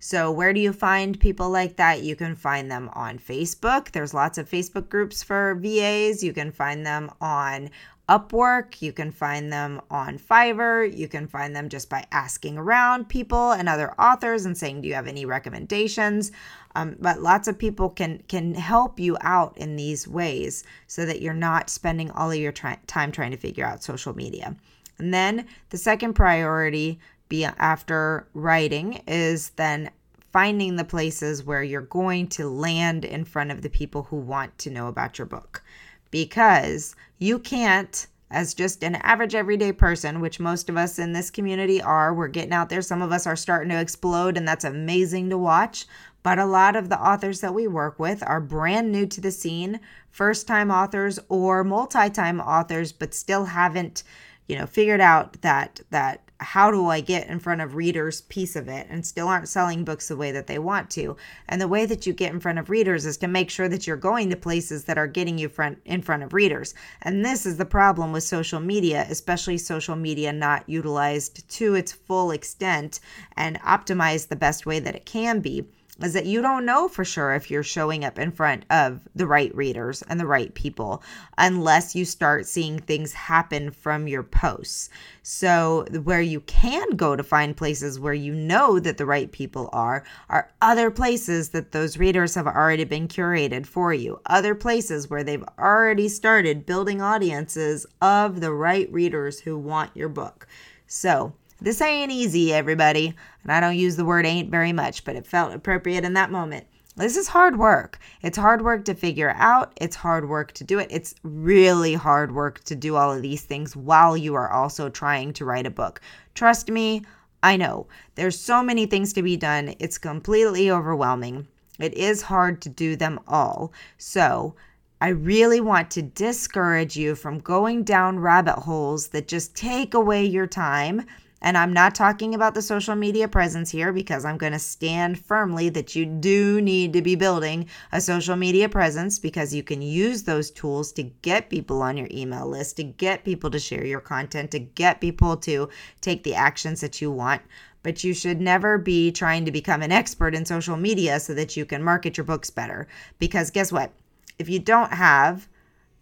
So, 0.01 0.31
where 0.31 0.53
do 0.53 0.61
you 0.61 0.73
find 0.73 1.19
people 1.19 1.51
like 1.51 1.77
that? 1.77 2.03
You 2.03 2.15
can 2.15 2.37
find 2.37 2.71
them 2.71 2.89
on 2.93 3.19
Facebook. 3.19 3.91
There's 3.91 4.15
lots 4.15 4.39
of 4.39 4.49
Facebook 4.49 4.89
groups 4.89 5.23
for 5.23 5.57
VAs. 5.57 6.23
You 6.23 6.33
can 6.33 6.53
find 6.53 6.87
them 6.87 7.11
on 7.21 7.71
Upwork. 8.09 8.81
You 8.81 8.93
can 8.93 9.11
find 9.11 9.53
them 9.53 9.83
on 9.91 10.19
Fiverr. 10.19 10.97
You 10.97 11.09
can 11.09 11.27
find 11.27 11.55
them 11.55 11.69
just 11.69 11.91
by 11.91 12.07
asking 12.11 12.57
around 12.57 13.09
people 13.09 13.53
and 13.53 13.69
other 13.69 13.93
authors 14.01 14.47
and 14.47 14.57
saying, 14.57 14.81
"Do 14.81 14.89
you 14.89 14.95
have 14.95 15.09
any 15.09 15.27
recommendations?" 15.27 16.33
Um, 16.75 16.97
but 17.01 17.21
lots 17.21 17.49
of 17.49 17.59
people 17.59 17.91
can 17.91 18.23
can 18.29 18.55
help 18.55 18.99
you 18.99 19.19
out 19.21 19.59
in 19.59 19.77
these 19.77 20.09
ways 20.09 20.65
so 20.87 21.05
that 21.05 21.21
you're 21.21 21.35
not 21.35 21.69
spending 21.69 22.11
all 22.13 22.31
of 22.31 22.39
your 22.39 22.53
try- 22.53 22.79
time 22.87 23.13
trying 23.13 23.33
to 23.33 23.37
figure 23.37 23.67
out 23.67 23.83
social 23.83 24.15
media. 24.15 24.57
And 24.99 25.13
then 25.13 25.47
the 25.71 25.79
second 25.79 26.15
priority 26.15 26.99
be 27.29 27.45
after 27.45 28.27
writing 28.35 29.03
is 29.07 29.51
then 29.51 29.91
finding 30.33 30.77
the 30.77 30.85
places 30.85 31.43
where 31.45 31.63
you're 31.63 31.81
going 31.81 32.29
to 32.29 32.49
land 32.49 33.05
in 33.05 33.25
front 33.25 33.51
of 33.51 33.63
the 33.63 33.71
people 33.71 34.05
who 34.05 34.17
want 34.17 34.57
to 34.59 34.71
know 34.71 34.89
about 34.89 35.19
your 35.19 35.27
book 35.27 35.63
because 36.11 36.95
you 37.19 37.39
can't 37.39 38.07
as 38.31 38.53
just 38.53 38.83
an 38.83 38.97
average 38.97 39.35
everyday 39.35 39.73
person, 39.73 40.21
which 40.21 40.39
most 40.39 40.69
of 40.69 40.77
us 40.77 40.99
in 40.99 41.13
this 41.13 41.31
community 41.31 41.81
are. 41.81 42.13
We're 42.13 42.29
getting 42.29 42.53
out 42.53 42.69
there. 42.69 42.83
Some 42.83 43.01
of 43.01 43.11
us 43.11 43.27
are 43.27 43.37
starting 43.37 43.71
to 43.71 43.81
explode, 43.81 44.37
and 44.37 44.47
that's 44.47 44.65
amazing 44.65 45.31
to 45.31 45.39
watch. 45.39 45.87
But 46.23 46.39
a 46.39 46.45
lot 46.45 46.77
of 46.77 46.89
the 46.89 47.01
authors 47.01 47.41
that 47.41 47.55
we 47.55 47.67
work 47.67 47.99
with 47.99 48.23
are 48.27 48.41
brand 48.41 48.93
new 48.93 49.07
to 49.07 49.21
the 49.21 49.31
scene, 49.31 49.81
first 50.11 50.47
time 50.47 50.71
authors 50.71 51.19
or 51.29 51.65
multi 51.65 52.11
time 52.11 52.41
authors, 52.41 52.93
but 52.93 53.15
still 53.15 53.47
haven't, 53.47 54.03
you 54.47 54.59
know, 54.59 54.67
figured 54.67 55.01
out 55.01 55.41
that, 55.41 55.81
that 55.91 56.28
how 56.41 56.71
do 56.71 56.87
I 56.87 57.01
get 57.01 57.29
in 57.29 57.41
front 57.41 57.61
of 57.61 57.75
readers 57.75 58.21
piece 58.23 58.55
of 58.55 58.69
it 58.69 58.87
and 58.89 59.05
still 59.05 59.29
aren't 59.29 59.49
selling 59.49 59.85
books 59.85 60.09
the 60.09 60.17
way 60.17 60.31
that 60.31 60.47
they 60.47 60.59
want 60.59 60.89
to. 60.91 61.17
And 61.49 61.61
the 61.61 61.69
way 61.69 61.85
that 61.87 62.07
you 62.07 62.13
get 62.13 62.33
in 62.33 62.41
front 62.41 62.59
of 62.59 62.71
readers 62.71 63.07
is 63.07 63.17
to 63.19 63.29
make 63.29 63.51
sure 63.51 63.69
that 63.69 63.87
you're 63.87 63.97
going 63.97 64.31
to 64.31 64.37
places 64.37 64.85
that 64.85 64.99
are 64.99 65.09
getting 65.09 65.39
you 65.39 65.49
front 65.49 65.79
in 65.85 66.03
front 66.03 66.23
of 66.23 66.33
readers. 66.33 66.75
And 67.03 67.25
this 67.25 67.45
is 67.45 67.57
the 67.57 67.65
problem 67.65 68.13
with 68.13 68.23
social 68.23 68.61
media, 68.61 69.07
especially 69.11 69.59
social 69.59 69.97
media 69.97 70.33
not 70.33 70.69
utilized 70.69 71.49
to 71.57 71.75
its 71.75 71.93
full 71.93 72.31
extent 72.31 73.01
and 73.37 73.61
optimized 73.61 74.29
the 74.29 74.37
best 74.37 74.65
way 74.65 74.79
that 74.79 74.95
it 74.95 75.07
can 75.07 75.41
be 75.41 75.67
is 76.01 76.13
that 76.13 76.27
you 76.27 76.41
don't 76.41 76.65
know 76.65 76.87
for 76.87 77.05
sure 77.05 77.35
if 77.35 77.51
you're 77.51 77.63
showing 77.63 78.05
up 78.05 78.19
in 78.19 78.31
front 78.31 78.65
of 78.71 79.01
the 79.15 79.27
right 79.27 79.55
readers 79.55 80.03
and 80.03 80.21
the 80.21 80.27
right 80.27 80.55
people 80.55 81.03
unless 81.37 81.95
you 81.95 82.05
start 82.05 82.47
seeing 82.47 82.79
things 82.79 83.13
happen 83.13 83.71
from 83.71 84.07
your 84.07 84.23
posts. 84.23 84.91
So, 85.23 85.87
where 86.05 86.21
you 86.21 86.41
can 86.43 86.91
go 86.91 87.17
to 87.17 87.23
find 87.23 87.57
places 87.57 87.99
where 87.99 88.15
you 88.15 88.35
know 88.35 88.79
that 88.79 88.97
the 88.97 89.07
right 89.07 89.31
people 89.31 89.69
are, 89.73 90.05
are 90.29 90.51
other 90.63 90.91
places 90.91 91.51
that 91.51 91.73
those 91.73 91.99
readers 91.99 92.35
have 92.35 92.47
already 92.47 92.85
been 92.85 93.09
curated 93.09 93.67
for 93.67 93.93
you, 93.93 94.21
other 94.27 94.55
places 94.55 95.11
where 95.11 95.25
they've 95.25 95.45
already 95.59 96.09
started 96.09 96.65
building 96.65 97.03
audiences 97.03 97.87
of 98.01 98.41
the 98.41 98.53
right 98.53 98.91
readers 98.93 99.41
who 99.41 99.59
want 99.59 99.97
your 99.97 100.09
book. 100.09 100.47
So, 100.87 101.35
this 101.61 101.81
ain't 101.81 102.13
easy, 102.13 102.53
everybody. 102.53 103.15
And 103.43 103.53
I 103.53 103.61
don't 103.61 103.77
use 103.77 103.97
the 103.97 104.05
word 104.05 104.27
ain't 104.27 104.51
very 104.51 104.73
much, 104.73 105.05
but 105.05 105.17
it 105.17 105.27
felt 105.27 105.53
appropriate 105.53 106.05
in 106.05 106.15
that 106.15 106.31
moment. 106.31 106.67
This 106.97 107.17
is 107.17 107.29
hard 107.29 107.59
work. 107.59 108.01
It's 108.23 108.37
hard 108.37 108.63
work 108.63 108.85
to 108.87 108.95
figure 108.95 109.33
out. 109.37 109.73
It's 109.81 109.95
hard 109.95 110.29
work 110.29 110.53
to 110.53 110.65
do 110.65 110.81
it. 110.81 110.89
It's 110.91 111.15
really 111.23 111.95
hard 111.95 112.33
work 112.33 112.65
to 112.65 112.75
do 112.75 112.97
all 112.97 113.13
of 113.13 113.23
these 113.23 113.43
things 113.43 113.77
while 113.77 114.17
you 114.17 114.35
are 114.35 114.51
also 114.51 114.89
trying 114.89 115.33
to 115.35 115.45
write 115.45 115.67
a 115.67 115.71
book. 115.71 116.01
Trust 116.35 116.71
me, 116.71 117.03
I 117.43 117.57
know. 117.57 117.87
There's 118.17 118.39
so 118.39 118.65
many 118.65 118.87
things 118.87 119.13
to 119.13 119.23
be 119.23 119.37
done. 119.37 119.77
It's 119.79 119.97
completely 119.97 120.73
overwhelming. 120.73 121.47
It 121.79 121.95
is 121.95 122.23
hard 122.23 122.61
to 122.63 122.69
do 122.69 122.97
them 122.97 123.21
all. 123.29 123.73
So, 123.97 124.57
I 125.01 125.09
really 125.09 125.61
want 125.61 125.93
to 125.93 126.03
discourage 126.03 126.97
you 126.97 127.15
from 127.15 127.39
going 127.39 127.85
down 127.85 128.19
rabbit 128.19 128.57
holes 128.57 129.09
that 129.09 129.29
just 129.29 129.55
take 129.55 129.95
away 129.95 130.25
your 130.25 130.49
time 130.49 131.07
and 131.41 131.57
I'm 131.57 131.73
not 131.73 131.95
talking 131.95 132.35
about 132.35 132.55
the 132.55 132.63
social 132.63 132.97
media 132.97 133.29
presence 133.29 133.71
here 133.71 133.93
because 133.93 134.25
I'm 134.25 134.39
going 134.39 134.53
to 134.53 134.59
stand 134.59 135.25
firmly 135.25 135.69
that 135.71 135.95
you 135.95 136.05
do 136.05 136.61
need 136.61 136.93
to 136.95 137.03
be 137.03 137.15
building 137.15 137.69
a 137.93 138.01
social 138.01 138.35
media 138.35 138.69
presence 138.69 139.19
because 139.19 139.55
you 139.55 139.63
can 139.63 139.81
use 139.81 140.25
those 140.25 140.51
tools 140.51 140.91
to 140.93 141.05
get 141.05 141.49
people 141.49 141.81
on 141.81 141.97
your 141.97 142.09
email 142.11 142.49
list, 142.49 142.77
to 142.77 142.83
get 142.83 143.25
people 143.25 143.51
to 143.51 143.59
share 143.59 143.85
your 143.85 144.01
content, 144.01 144.51
to 144.51 144.59
get 144.59 145.01
people 145.01 145.37
to 145.37 145.69
take 146.01 146.25
the 146.25 146.35
actions 146.35 146.81
that 146.81 147.01
you 147.01 147.11
want. 147.11 147.43
But 147.85 148.03
you 148.03 148.15
should 148.15 148.41
never 148.41 148.77
be 148.77 149.13
trying 149.13 149.45
to 149.45 149.53
become 149.53 149.83
an 149.83 149.93
expert 149.93 150.35
in 150.35 150.45
social 150.45 150.77
media 150.77 151.21
so 151.21 151.35
that 151.35 151.57
you 151.57 151.65
can 151.65 151.85
market 151.85 152.17
your 152.17 152.25
books 152.25 152.51
better. 152.51 152.89
Because 153.21 153.53
guess 153.53 153.71
what? 153.71 153.93
If 154.41 154.49
you 154.49 154.59
don't 154.59 154.93
have 154.93 155.49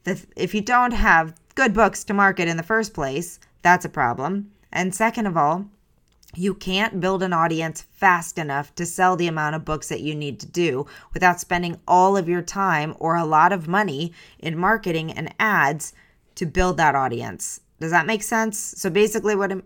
the 0.05 0.25
if 0.35 0.55
you 0.55 0.63
don't 0.63 0.93
have 0.93 1.35
good 1.55 1.75
books 1.75 2.05
to 2.05 2.15
market 2.15 2.49
in 2.49 2.57
the 2.57 2.63
first 2.63 2.95
place, 2.95 3.39
that's 3.63 3.85
a 3.85 3.91
problem 3.91 4.51
and 4.77 4.95
second 4.95 5.27
of 5.27 5.37
all, 5.37 5.67
you 6.35 6.53
can't 6.53 7.01
build 7.01 7.23
an 7.23 7.33
audience 7.33 7.81
fast 7.81 8.39
enough 8.39 8.75
to 8.75 8.85
sell 8.85 9.17
the 9.17 9.27
amount 9.27 9.57
of 9.57 9.65
books 9.65 9.89
that 9.89 10.03
you 10.03 10.15
need 10.15 10.39
to 10.41 10.47
do 10.47 10.87
without 11.15 11.41
spending 11.41 11.81
all 11.89 12.17
of 12.17 12.29
your 12.29 12.43
time 12.43 12.95
or 12.99 13.17
a 13.17 13.25
lot 13.25 13.53
of 13.53 13.69
money 13.69 14.13
in 14.39 14.59
marketing 14.59 15.11
and 15.11 15.35
ads 15.41 15.95
to 16.35 16.45
build 16.45 16.77
that 16.77 16.95
audience. 16.95 17.61
Does 17.81 17.91
that 17.91 18.07
make 18.07 18.23
sense? 18.23 18.59
So 18.59 18.91
basically, 18.91 19.35
what 19.35 19.51
I'm 19.51 19.63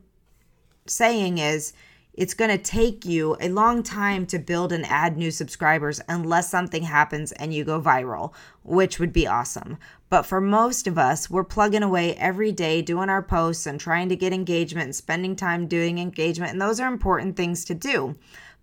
saying 0.87 1.39
is 1.39 1.73
it's 2.15 2.35
going 2.35 2.51
to 2.51 2.59
take 2.59 3.05
you 3.05 3.37
a 3.41 3.49
long 3.49 3.83
time 3.83 4.27
to 4.27 4.39
build 4.39 4.73
and 4.73 4.85
add 4.87 5.17
new 5.17 5.31
subscribers 5.31 6.01
unless 6.09 6.51
something 6.51 6.83
happens 6.83 7.33
and 7.33 7.55
you 7.55 7.65
go 7.65 7.81
viral, 7.81 8.33
which 8.63 8.99
would 8.99 9.13
be 9.13 9.27
awesome. 9.27 9.79
But 10.09 10.27
for 10.27 10.41
most 10.41 10.87
of 10.87 10.99
us, 10.99 11.31
we're 11.31 11.45
plugging 11.45 11.83
away 11.83 12.17
every 12.17 12.53
day 12.53 12.83
doing 12.83 13.09
our 13.09 13.23
posts 13.23 13.67
and 13.67 13.79
trying 13.79 14.09
to 14.09 14.17
get 14.17 14.33
engagement 14.33 14.87
and 14.87 14.97
spending 14.97 15.37
time 15.37 15.67
doing 15.67 15.99
engagement. 15.99 16.53
And 16.53 16.61
those 16.61 16.81
are 16.81 16.93
important 16.93 17.37
things 17.37 17.65
to 17.67 17.75
do. 17.75 18.17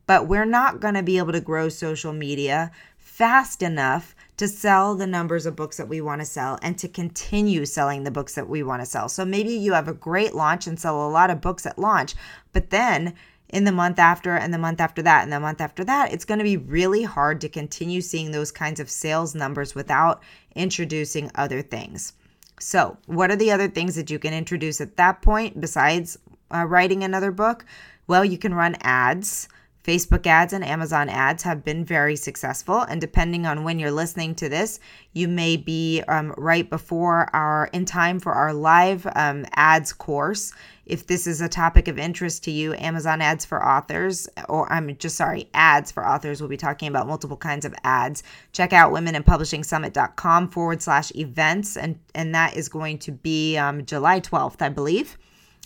But 0.05 0.27
we're 0.27 0.45
not 0.45 0.79
going 0.79 0.93
to 0.93 1.03
be 1.03 1.17
able 1.17 1.33
to 1.33 1.41
grow 1.41 1.69
social 1.69 2.13
media 2.13 2.71
fast 2.97 3.63
enough 3.63 4.15
to 4.37 4.47
sell 4.47 4.93
the 4.93 5.07
numbers 5.07 5.45
of 5.45 5.55
books 5.55 5.77
that 5.77 5.89
we 5.89 5.99
want 5.99 6.21
to 6.21 6.25
sell 6.25 6.59
and 6.61 6.77
to 6.77 6.87
continue 6.87 7.65
selling 7.65 8.03
the 8.03 8.11
books 8.11 8.35
that 8.35 8.47
we 8.47 8.61
want 8.61 8.81
to 8.81 8.85
sell. 8.85 9.09
So 9.09 9.25
maybe 9.25 9.51
you 9.51 9.73
have 9.73 9.87
a 9.87 9.93
great 9.93 10.35
launch 10.35 10.67
and 10.67 10.79
sell 10.79 11.07
a 11.07 11.09
lot 11.09 11.31
of 11.31 11.41
books 11.41 11.65
at 11.65 11.79
launch, 11.79 12.13
but 12.53 12.69
then 12.69 13.15
in 13.49 13.63
the 13.63 13.71
month 13.71 13.99
after 13.99 14.35
and 14.35 14.53
the 14.53 14.57
month 14.57 14.81
after 14.81 15.01
that 15.01 15.23
and 15.23 15.31
the 15.31 15.39
month 15.39 15.61
after 15.61 15.83
that, 15.85 16.11
it's 16.11 16.25
going 16.25 16.37
to 16.39 16.43
be 16.43 16.57
really 16.57 17.03
hard 17.03 17.39
to 17.41 17.49
continue 17.49 18.01
seeing 18.01 18.31
those 18.31 18.51
kinds 18.51 18.79
of 18.79 18.89
sales 18.89 19.33
numbers 19.33 19.73
without 19.73 20.21
introducing 20.55 21.31
other 21.35 21.61
things. 21.61 22.13
So, 22.59 22.97
what 23.05 23.31
are 23.31 23.35
the 23.35 23.51
other 23.51 23.67
things 23.67 23.95
that 23.95 24.09
you 24.09 24.19
can 24.19 24.33
introduce 24.33 24.81
at 24.81 24.97
that 24.97 25.21
point 25.21 25.61
besides 25.61 26.17
uh, 26.53 26.65
writing 26.65 27.03
another 27.03 27.31
book? 27.31 27.65
Well, 28.07 28.25
you 28.25 28.37
can 28.37 28.53
run 28.53 28.75
ads. 28.81 29.47
Facebook 29.87 30.27
ads 30.27 30.51
and 30.51 30.65
Amazon 30.65 31.07
ads 31.07 31.43
have 31.43 31.63
been 31.63 31.85
very 31.85 32.17
successful. 32.17 32.81
And 32.81 32.99
depending 32.99 33.45
on 33.45 33.63
when 33.63 33.79
you're 33.79 33.89
listening 33.89 34.35
to 34.35 34.49
this, 34.49 34.81
you 35.13 35.29
may 35.29 35.55
be 35.55 36.03
um, 36.09 36.33
right 36.37 36.69
before 36.69 37.33
our, 37.33 37.69
in 37.71 37.85
time 37.85 38.19
for 38.19 38.33
our 38.33 38.53
live 38.53 39.07
um, 39.15 39.45
ads 39.55 39.93
course. 39.93 40.51
If 40.85 41.07
this 41.07 41.25
is 41.25 41.39
a 41.39 41.47
topic 41.47 41.87
of 41.87 41.97
interest 41.97 42.43
to 42.43 42.51
you, 42.51 42.73
Amazon 42.73 43.21
ads 43.21 43.45
for 43.45 43.65
authors, 43.65 44.27
or 44.49 44.71
I'm 44.71 44.97
just 44.97 45.15
sorry, 45.15 45.49
ads 45.53 45.89
for 45.89 46.05
authors, 46.05 46.41
we'll 46.41 46.49
be 46.49 46.57
talking 46.57 46.89
about 46.89 47.07
multiple 47.07 47.37
kinds 47.37 47.63
of 47.63 47.73
ads. 47.85 48.23
Check 48.51 48.73
out 48.73 48.91
womeninpublishingsummit.com 48.91 50.49
forward 50.49 50.81
slash 50.81 51.13
events, 51.15 51.77
and, 51.77 51.97
and 52.13 52.35
that 52.35 52.57
is 52.57 52.67
going 52.67 52.99
to 52.99 53.11
be 53.13 53.57
um, 53.57 53.85
July 53.85 54.19
12th, 54.19 54.61
I 54.61 54.69
believe. 54.69 55.17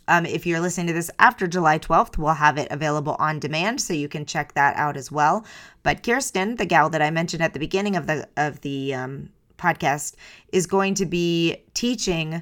Um, 0.07 0.25
if 0.25 0.45
you're 0.45 0.59
listening 0.59 0.87
to 0.87 0.93
this 0.93 1.11
after 1.19 1.47
July 1.47 1.79
12th, 1.79 2.17
we'll 2.17 2.33
have 2.33 2.57
it 2.57 2.67
available 2.71 3.15
on 3.19 3.39
demand, 3.39 3.81
so 3.81 3.93
you 3.93 4.07
can 4.07 4.25
check 4.25 4.53
that 4.53 4.75
out 4.75 4.97
as 4.97 5.11
well. 5.11 5.45
But 5.83 6.03
Kirsten, 6.03 6.55
the 6.55 6.65
gal 6.65 6.89
that 6.89 7.01
I 7.01 7.11
mentioned 7.11 7.43
at 7.43 7.53
the 7.53 7.59
beginning 7.59 7.95
of 7.95 8.07
the 8.07 8.27
of 8.37 8.61
the 8.61 8.93
um, 8.93 9.29
podcast, 9.57 10.15
is 10.51 10.67
going 10.67 10.95
to 10.95 11.05
be 11.05 11.57
teaching 11.73 12.41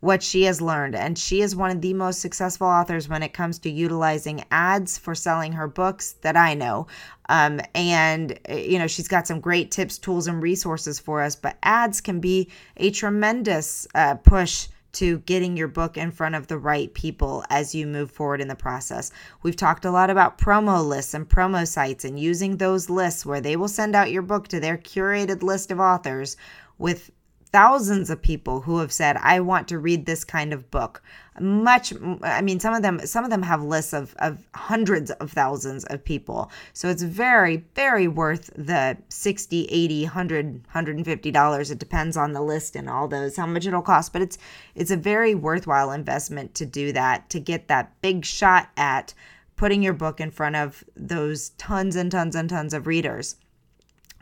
what 0.00 0.22
she 0.22 0.44
has 0.44 0.62
learned, 0.62 0.94
and 0.94 1.18
she 1.18 1.42
is 1.42 1.54
one 1.54 1.70
of 1.70 1.82
the 1.82 1.92
most 1.92 2.20
successful 2.20 2.66
authors 2.66 3.08
when 3.08 3.22
it 3.22 3.34
comes 3.34 3.58
to 3.58 3.70
utilizing 3.70 4.42
ads 4.50 4.96
for 4.96 5.14
selling 5.14 5.52
her 5.52 5.68
books 5.68 6.12
that 6.22 6.36
I 6.36 6.54
know. 6.54 6.86
Um, 7.28 7.60
and 7.74 8.38
you 8.48 8.78
know 8.78 8.86
she's 8.86 9.08
got 9.08 9.26
some 9.26 9.40
great 9.40 9.70
tips, 9.70 9.98
tools, 9.98 10.26
and 10.26 10.42
resources 10.42 10.98
for 10.98 11.22
us. 11.22 11.36
But 11.36 11.58
ads 11.62 12.00
can 12.00 12.20
be 12.20 12.48
a 12.78 12.90
tremendous 12.90 13.86
uh, 13.94 14.14
push 14.14 14.68
to 14.92 15.18
getting 15.20 15.56
your 15.56 15.68
book 15.68 15.96
in 15.96 16.10
front 16.10 16.34
of 16.34 16.46
the 16.46 16.58
right 16.58 16.92
people 16.94 17.44
as 17.50 17.74
you 17.74 17.86
move 17.86 18.10
forward 18.10 18.40
in 18.40 18.48
the 18.48 18.54
process. 18.54 19.10
We've 19.42 19.56
talked 19.56 19.84
a 19.84 19.90
lot 19.90 20.10
about 20.10 20.38
promo 20.38 20.86
lists 20.86 21.14
and 21.14 21.28
promo 21.28 21.66
sites 21.66 22.04
and 22.04 22.18
using 22.18 22.56
those 22.56 22.90
lists 22.90 23.24
where 23.24 23.40
they 23.40 23.56
will 23.56 23.68
send 23.68 23.94
out 23.94 24.10
your 24.10 24.22
book 24.22 24.48
to 24.48 24.60
their 24.60 24.76
curated 24.76 25.42
list 25.42 25.70
of 25.70 25.80
authors 25.80 26.36
with 26.78 27.10
thousands 27.52 28.10
of 28.10 28.22
people 28.22 28.60
who 28.60 28.78
have 28.78 28.92
said 28.92 29.16
i 29.18 29.40
want 29.40 29.66
to 29.68 29.78
read 29.78 30.06
this 30.06 30.24
kind 30.24 30.52
of 30.52 30.70
book. 30.70 31.02
Much 31.40 31.92
i 32.22 32.42
mean 32.42 32.60
some 32.60 32.74
of 32.74 32.82
them 32.82 33.00
some 33.06 33.24
of 33.24 33.30
them 33.30 33.42
have 33.42 33.62
lists 33.62 33.94
of, 33.94 34.14
of 34.18 34.46
hundreds 34.54 35.10
of 35.12 35.32
thousands 35.32 35.84
of 35.84 36.04
people. 36.04 36.50
So 36.72 36.88
it's 36.88 37.02
very 37.02 37.64
very 37.74 38.08
worth 38.08 38.50
the 38.56 38.96
60 39.08 39.64
80 39.64 40.02
100 40.04 40.44
150 40.46 41.30
dollars. 41.30 41.70
It 41.70 41.78
depends 41.78 42.16
on 42.16 42.32
the 42.32 42.42
list 42.42 42.76
and 42.76 42.90
all 42.90 43.08
those 43.08 43.36
how 43.36 43.46
much 43.46 43.66
it'll 43.66 43.82
cost 43.82 44.12
but 44.12 44.22
it's 44.22 44.38
it's 44.74 44.90
a 44.90 44.96
very 44.96 45.34
worthwhile 45.34 45.92
investment 45.92 46.54
to 46.56 46.66
do 46.66 46.92
that 46.92 47.30
to 47.30 47.40
get 47.40 47.68
that 47.68 48.00
big 48.02 48.24
shot 48.24 48.68
at 48.76 49.14
putting 49.56 49.82
your 49.82 49.94
book 49.94 50.20
in 50.20 50.30
front 50.30 50.56
of 50.56 50.84
those 50.96 51.50
tons 51.50 51.96
and 51.96 52.10
tons 52.10 52.34
and 52.36 52.50
tons 52.50 52.74
of 52.74 52.86
readers. 52.86 53.36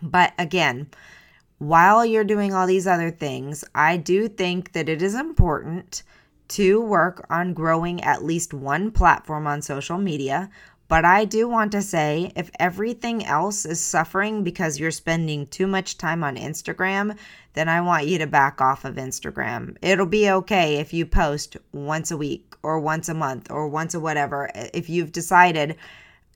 But 0.01 0.33
again 0.39 0.89
while 1.59 2.05
you're 2.05 2.25
doing 2.25 2.55
all 2.55 2.67
these 2.67 2.87
other 2.87 3.11
things, 3.11 3.65
I 3.75 3.97
do 3.97 4.29
think 4.29 4.73
that 4.73 4.89
it 4.89 5.03
is 5.03 5.15
important 5.15 6.03
to 6.49 6.81
work 6.81 7.27
on 7.29 7.53
growing 7.53 8.03
at 8.03 8.25
least 8.25 8.55
one 8.55 8.91
platform 8.91 9.47
on 9.47 9.61
social 9.61 9.99
media. 9.99 10.51
But 10.89 11.05
I 11.05 11.27
do 11.27 11.47
want 11.47 11.73
to 11.73 11.83
say 11.83 12.33
if 12.35 12.51
everything 12.59 13.27
else 13.27 13.67
is 13.67 13.79
suffering 13.79 14.43
because 14.43 14.81
you're 14.81 14.91
spending 14.91 15.47
too 15.49 15.67
much 15.67 15.99
time 15.99 16.25
on 16.25 16.37
Instagram, 16.37 17.19
then 17.53 17.69
I 17.69 17.83
want 17.83 18.07
you 18.07 18.17
to 18.19 18.27
back 18.27 18.63
off 18.63 18.87
of 18.87 18.95
Instagram. 18.95 19.77
It'll 19.83 20.07
be 20.07 20.31
okay 20.31 20.77
if 20.77 20.95
you 20.95 21.05
post 21.05 21.59
once 21.73 22.11
a 22.11 22.17
week 22.17 22.55
or 22.63 22.81
once 22.81 23.11
a 23.11 23.15
month 23.15 23.51
or 23.51 23.69
once 23.69 23.93
a 23.95 24.01
whatever. 24.01 24.51
If 24.55 24.89
you've 24.89 25.13
decided 25.13 25.77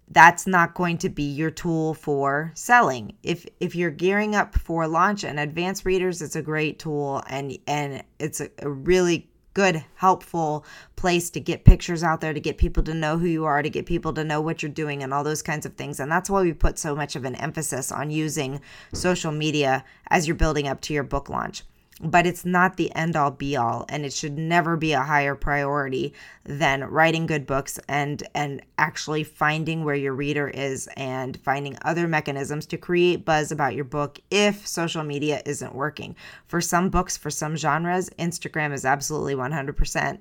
that's 0.08 0.46
not 0.46 0.74
going 0.74 0.98
to 0.98 1.08
be 1.08 1.24
your 1.24 1.50
tool 1.50 1.94
for 1.94 2.52
selling. 2.54 3.14
If 3.22 3.46
if 3.60 3.74
you're 3.74 3.90
gearing 3.90 4.34
up 4.34 4.54
for 4.54 4.86
launch 4.86 5.24
and 5.24 5.40
advanced 5.40 5.84
readers, 5.84 6.20
it's 6.20 6.36
a 6.36 6.42
great 6.42 6.78
tool 6.78 7.22
and 7.28 7.56
and 7.66 8.02
it's 8.18 8.40
a, 8.40 8.50
a 8.58 8.68
really 8.68 9.28
good 9.54 9.84
helpful 9.96 10.64
place 10.96 11.30
to 11.30 11.40
get 11.40 11.64
pictures 11.64 12.02
out 12.02 12.20
there 12.20 12.32
to 12.32 12.40
get 12.40 12.56
people 12.56 12.82
to 12.82 12.94
know 12.94 13.18
who 13.18 13.26
you 13.26 13.44
are 13.44 13.62
to 13.62 13.68
get 13.68 13.84
people 13.86 14.12
to 14.12 14.24
know 14.24 14.40
what 14.40 14.62
you're 14.62 14.72
doing 14.72 15.02
and 15.02 15.12
all 15.12 15.24
those 15.24 15.42
kinds 15.42 15.66
of 15.66 15.74
things 15.74 16.00
and 16.00 16.10
that's 16.10 16.30
why 16.30 16.40
we 16.40 16.52
put 16.52 16.78
so 16.78 16.94
much 16.94 17.16
of 17.16 17.24
an 17.24 17.34
emphasis 17.34 17.92
on 17.92 18.10
using 18.10 18.60
social 18.94 19.30
media 19.30 19.84
as 20.08 20.26
you're 20.26 20.34
building 20.34 20.66
up 20.68 20.80
to 20.80 20.94
your 20.94 21.02
book 21.02 21.28
launch 21.28 21.64
but 22.02 22.26
it's 22.26 22.44
not 22.44 22.76
the 22.76 22.92
end 22.94 23.14
all 23.14 23.30
be 23.30 23.56
all 23.56 23.84
and 23.88 24.04
it 24.04 24.12
should 24.12 24.36
never 24.36 24.76
be 24.76 24.92
a 24.92 25.02
higher 25.02 25.34
priority 25.34 26.12
than 26.44 26.82
writing 26.84 27.26
good 27.26 27.46
books 27.46 27.78
and 27.88 28.24
and 28.34 28.60
actually 28.76 29.22
finding 29.22 29.84
where 29.84 29.94
your 29.94 30.12
reader 30.12 30.48
is 30.48 30.88
and 30.96 31.38
finding 31.38 31.78
other 31.82 32.08
mechanisms 32.08 32.66
to 32.66 32.76
create 32.76 33.24
buzz 33.24 33.52
about 33.52 33.74
your 33.74 33.84
book 33.84 34.20
if 34.30 34.66
social 34.66 35.04
media 35.04 35.40
isn't 35.46 35.74
working 35.74 36.16
for 36.46 36.60
some 36.60 36.90
books 36.90 37.16
for 37.16 37.30
some 37.30 37.56
genres 37.56 38.10
instagram 38.18 38.72
is 38.72 38.84
absolutely 38.84 39.34
100% 39.34 40.18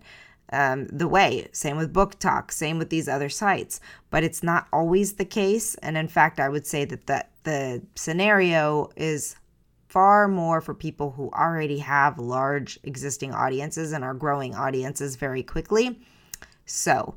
um, 0.53 0.87
the 0.87 1.07
way. 1.07 1.47
Same 1.53 1.77
with 1.77 1.93
BookTok, 1.93 2.51
same 2.51 2.77
with 2.77 2.89
these 2.89 3.07
other 3.07 3.29
sites. 3.29 3.79
But 4.09 4.23
it's 4.23 4.43
not 4.43 4.67
always 4.73 5.13
the 5.13 5.25
case. 5.25 5.75
And 5.75 5.97
in 5.97 6.07
fact, 6.09 6.39
I 6.39 6.49
would 6.49 6.67
say 6.67 6.85
that 6.85 7.07
the, 7.07 7.25
the 7.43 7.81
scenario 7.95 8.89
is 8.97 9.35
far 9.91 10.29
more 10.29 10.61
for 10.61 10.73
people 10.73 11.11
who 11.11 11.29
already 11.31 11.79
have 11.79 12.17
large 12.17 12.79
existing 12.83 13.33
audiences 13.33 13.91
and 13.91 14.05
are 14.05 14.13
growing 14.13 14.55
audiences 14.55 15.17
very 15.17 15.43
quickly. 15.43 15.99
So 16.65 17.15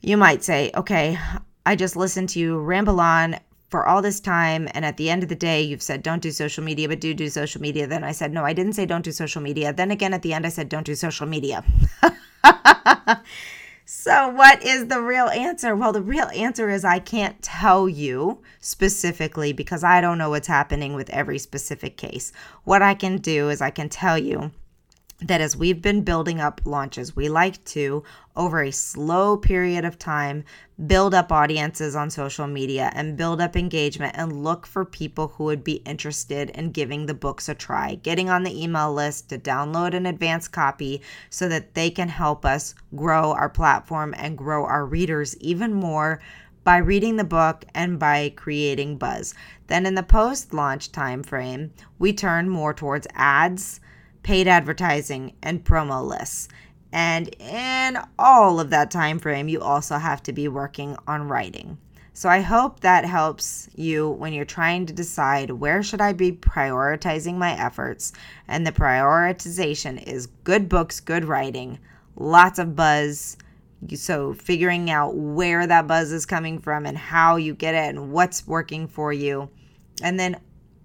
you 0.00 0.16
might 0.16 0.44
say, 0.44 0.70
okay, 0.76 1.18
I 1.66 1.74
just 1.74 1.96
listened 1.96 2.28
to 2.30 2.38
you 2.38 2.56
ramble 2.56 3.00
on 3.00 3.40
for 3.68 3.84
all 3.84 4.00
this 4.00 4.20
time 4.20 4.68
and 4.74 4.84
at 4.84 4.96
the 4.96 5.10
end 5.10 5.24
of 5.24 5.28
the 5.28 5.34
day 5.34 5.60
you've 5.60 5.82
said 5.82 6.04
don't 6.04 6.22
do 6.22 6.30
social 6.30 6.62
media 6.62 6.88
but 6.88 7.00
do 7.00 7.12
do 7.12 7.28
social 7.28 7.60
media 7.60 7.84
then 7.84 8.04
i 8.04 8.12
said 8.12 8.32
no 8.32 8.44
i 8.44 8.52
didn't 8.52 8.74
say 8.74 8.86
don't 8.86 9.04
do 9.04 9.10
social 9.10 9.42
media 9.42 9.72
then 9.72 9.90
again 9.90 10.14
at 10.14 10.22
the 10.22 10.32
end 10.32 10.46
i 10.46 10.48
said 10.48 10.68
don't 10.68 10.86
do 10.86 10.94
social 10.94 11.26
media 11.26 11.64
So, 13.88 14.30
what 14.30 14.64
is 14.64 14.88
the 14.88 15.00
real 15.00 15.28
answer? 15.28 15.76
Well, 15.76 15.92
the 15.92 16.02
real 16.02 16.26
answer 16.34 16.68
is 16.68 16.84
I 16.84 16.98
can't 16.98 17.40
tell 17.40 17.88
you 17.88 18.42
specifically 18.58 19.52
because 19.52 19.84
I 19.84 20.00
don't 20.00 20.18
know 20.18 20.30
what's 20.30 20.48
happening 20.48 20.94
with 20.94 21.08
every 21.10 21.38
specific 21.38 21.96
case. 21.96 22.32
What 22.64 22.82
I 22.82 22.94
can 22.94 23.18
do 23.18 23.48
is 23.48 23.60
I 23.60 23.70
can 23.70 23.88
tell 23.88 24.18
you 24.18 24.50
that 25.20 25.40
as 25.40 25.56
we've 25.56 25.80
been 25.80 26.02
building 26.02 26.40
up 26.40 26.60
launches, 26.64 27.16
we 27.16 27.28
like 27.28 27.62
to, 27.64 28.04
over 28.36 28.62
a 28.62 28.70
slow 28.70 29.36
period 29.36 29.84
of 29.84 29.98
time, 29.98 30.44
build 30.86 31.14
up 31.14 31.32
audiences 31.32 31.96
on 31.96 32.10
social 32.10 32.46
media 32.46 32.90
and 32.94 33.16
build 33.16 33.40
up 33.40 33.56
engagement 33.56 34.14
and 34.16 34.44
look 34.44 34.66
for 34.66 34.84
people 34.84 35.28
who 35.28 35.44
would 35.44 35.64
be 35.64 35.76
interested 35.86 36.50
in 36.50 36.70
giving 36.70 37.06
the 37.06 37.14
books 37.14 37.48
a 37.48 37.54
try, 37.54 37.94
getting 37.94 38.28
on 38.28 38.42
the 38.42 38.62
email 38.62 38.92
list 38.92 39.30
to 39.30 39.38
download 39.38 39.94
an 39.94 40.04
advanced 40.04 40.52
copy 40.52 41.00
so 41.30 41.48
that 41.48 41.72
they 41.72 41.90
can 41.90 42.10
help 42.10 42.44
us 42.44 42.74
grow 42.94 43.32
our 43.32 43.48
platform 43.48 44.14
and 44.18 44.36
grow 44.36 44.66
our 44.66 44.84
readers 44.84 45.34
even 45.38 45.72
more 45.72 46.20
by 46.62 46.76
reading 46.76 47.16
the 47.16 47.24
book 47.24 47.64
and 47.74 47.98
by 47.98 48.28
creating 48.36 48.98
buzz. 48.98 49.34
Then 49.68 49.86
in 49.86 49.94
the 49.94 50.02
post 50.02 50.52
launch 50.52 50.92
timeframe, 50.92 51.70
we 51.98 52.12
turn 52.12 52.50
more 52.50 52.74
towards 52.74 53.06
ads 53.14 53.80
paid 54.26 54.48
advertising, 54.48 55.32
and 55.40 55.64
promo 55.64 56.04
lists. 56.04 56.48
And 56.90 57.28
in 57.38 57.96
all 58.18 58.58
of 58.58 58.70
that 58.70 58.90
time 58.90 59.20
frame, 59.20 59.48
you 59.48 59.60
also 59.60 59.98
have 59.98 60.20
to 60.24 60.32
be 60.32 60.48
working 60.48 60.96
on 61.06 61.28
writing. 61.28 61.78
So 62.12 62.28
I 62.28 62.40
hope 62.40 62.80
that 62.80 63.04
helps 63.04 63.68
you 63.76 64.10
when 64.10 64.32
you're 64.32 64.44
trying 64.44 64.84
to 64.86 64.92
decide 64.92 65.52
where 65.52 65.80
should 65.80 66.00
I 66.00 66.12
be 66.12 66.32
prioritizing 66.32 67.36
my 67.36 67.52
efforts. 67.52 68.12
And 68.48 68.66
the 68.66 68.72
prioritization 68.72 70.02
is 70.02 70.26
good 70.42 70.68
books, 70.68 70.98
good 70.98 71.24
writing, 71.24 71.78
lots 72.16 72.58
of 72.58 72.74
buzz. 72.74 73.36
So 73.94 74.34
figuring 74.34 74.90
out 74.90 75.14
where 75.14 75.68
that 75.68 75.86
buzz 75.86 76.10
is 76.10 76.26
coming 76.26 76.58
from 76.58 76.84
and 76.84 76.98
how 76.98 77.36
you 77.36 77.54
get 77.54 77.76
it 77.76 77.90
and 77.90 78.10
what's 78.10 78.44
working 78.44 78.88
for 78.88 79.12
you. 79.12 79.50
And 80.02 80.18
then 80.18 80.40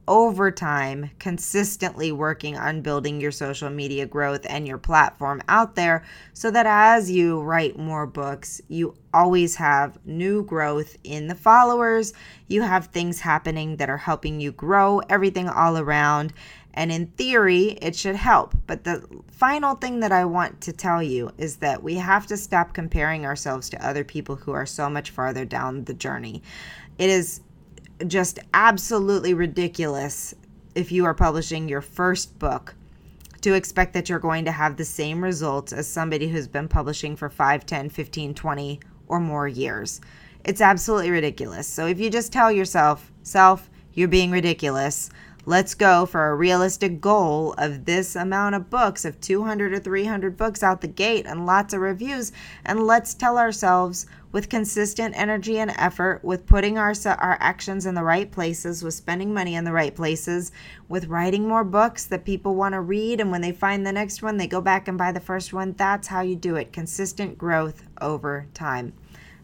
over 0.08 0.52
time 0.52 1.12
consistently 1.20 2.12
working 2.12 2.58
on 2.58 2.82
building 2.82 3.22
your 3.22 3.32
social 3.32 3.70
media 3.70 4.06
growth 4.06 4.46
and 4.50 4.68
your 4.68 4.78
platform 4.78 5.42
out 5.48 5.76
there 5.76 6.04
so 6.34 6.50
that 6.52 6.66
as 6.66 7.10
you 7.10 7.40
write 7.42 7.78
more 7.78 8.06
books, 8.06 8.62
you 8.68 8.96
always 9.14 9.56
have 9.56 9.98
new 10.06 10.44
growth 10.44 10.98
in 11.04 11.28
the 11.28 11.36
followers. 11.36 12.14
You 12.48 12.62
have 12.64 12.88
things 12.88 13.20
happening 13.20 13.78
that 13.78 13.90
are 13.90 13.98
helping 13.98 14.40
you 14.40 14.52
grow 14.52 15.00
everything 15.10 15.48
all 15.48 15.78
around. 15.78 16.34
And 16.74 16.92
in 16.92 17.08
theory, 17.08 17.78
it 17.82 17.96
should 17.96 18.16
help. 18.16 18.56
But 18.66 18.86
the 18.86 19.06
final 19.30 19.76
thing 19.76 20.00
that 20.00 20.12
I 20.12 20.26
want 20.26 20.62
to 20.62 20.72
tell 20.72 21.04
you 21.04 21.32
is 21.38 21.58
that 21.58 21.84
we 21.84 21.96
have 21.96 22.28
to 22.28 22.38
stop 22.38 22.74
comparing 22.74 23.26
ourselves 23.26 23.70
to 23.70 23.86
other 23.86 24.04
people 24.04 24.38
who 24.38 24.52
are 24.54 24.66
so 24.66 24.90
much 24.90 25.10
farther 25.10 25.44
down 25.44 25.84
the 25.84 25.94
journey. 25.94 26.42
It 26.98 27.10
is 27.10 27.42
just 28.08 28.40
absolutely 28.54 29.34
ridiculous 29.34 30.34
if 30.76 30.92
you 30.92 31.06
are 31.06 31.14
publishing 31.14 31.68
your 31.68 31.82
first 31.82 32.38
book 32.40 32.76
to 33.42 33.54
expect 33.54 33.94
that 33.94 34.08
you're 34.08 34.20
going 34.20 34.46
to 34.46 34.52
have 34.52 34.78
the 34.78 34.86
same 34.86 35.24
results 35.24 35.74
as 35.74 35.88
somebody 35.88 36.28
who's 36.28 36.48
been 36.48 36.68
publishing 36.68 37.16
for 37.16 37.30
5, 37.30 37.66
10, 37.66 37.90
15, 37.90 38.34
20 38.34 38.80
or 39.08 39.20
more 39.20 39.48
years. 39.48 40.00
It's 40.44 40.62
absolutely 40.62 41.12
ridiculous. 41.12 41.68
So 41.68 41.88
if 41.88 42.00
you 42.00 42.10
just 42.10 42.32
tell 42.32 42.52
yourself, 42.52 43.12
self, 43.24 43.70
you're 43.94 44.08
being 44.08 44.32
ridiculous, 44.32 45.10
let's 45.46 45.74
go 45.74 46.06
for 46.06 46.30
a 46.30 46.36
realistic 46.36 47.02
goal 47.02 47.54
of 47.58 47.86
this 47.86 48.16
amount 48.16 48.56
of 48.56 48.70
books, 48.70 49.06
of 49.06 49.20
200 49.20 49.74
or 49.74 49.80
300 49.80 50.38
books 50.38 50.64
out 50.64 50.82
the 50.82 50.88
gate 50.88 51.26
and 51.26 51.46
lots 51.46 51.74
of 51.74 51.82
reviews, 51.82 52.32
and 52.64 52.86
let's 52.86 53.14
tell 53.14 53.38
ourselves 53.38 54.06
with 54.32 54.50
consistent 54.50 55.17
energy 55.17 55.60
and 55.60 55.72
effort, 55.72 56.24
with 56.24 56.46
putting 56.46 56.78
our, 56.78 56.94
our 57.06 57.38
actions 57.39 57.86
in 57.86 57.96
the 57.96 58.04
right 58.04 58.32
places, 58.32 58.84
with 58.84 58.94
spending 58.94 59.34
money 59.34 59.56
in 59.56 59.63
the 59.63 59.72
right 59.72 59.96
places, 59.96 60.52
with 60.88 61.08
writing 61.08 61.48
more 61.48 61.63
books 61.63 62.06
that 62.06 62.26
people 62.26 62.56
want 62.56 62.74
to 62.74 62.82
read. 62.82 63.20
And 63.20 63.32
when 63.32 63.41
they 63.41 63.52
find 63.52 63.86
the 63.86 63.91
next 63.91 64.22
one, 64.22 64.38
they 64.38 64.48
go 64.48 64.62
back 64.62 64.88
and 64.88 64.98
buy 64.98 65.12
the 65.12 65.20
first 65.20 65.54
one. 65.54 65.74
That's 65.74 66.08
how 66.08 66.22
you 66.22 66.36
do 66.36 66.56
it 66.56 66.74
consistent 66.74 67.38
growth 67.38 67.84
over 68.00 68.48
time. 68.54 68.94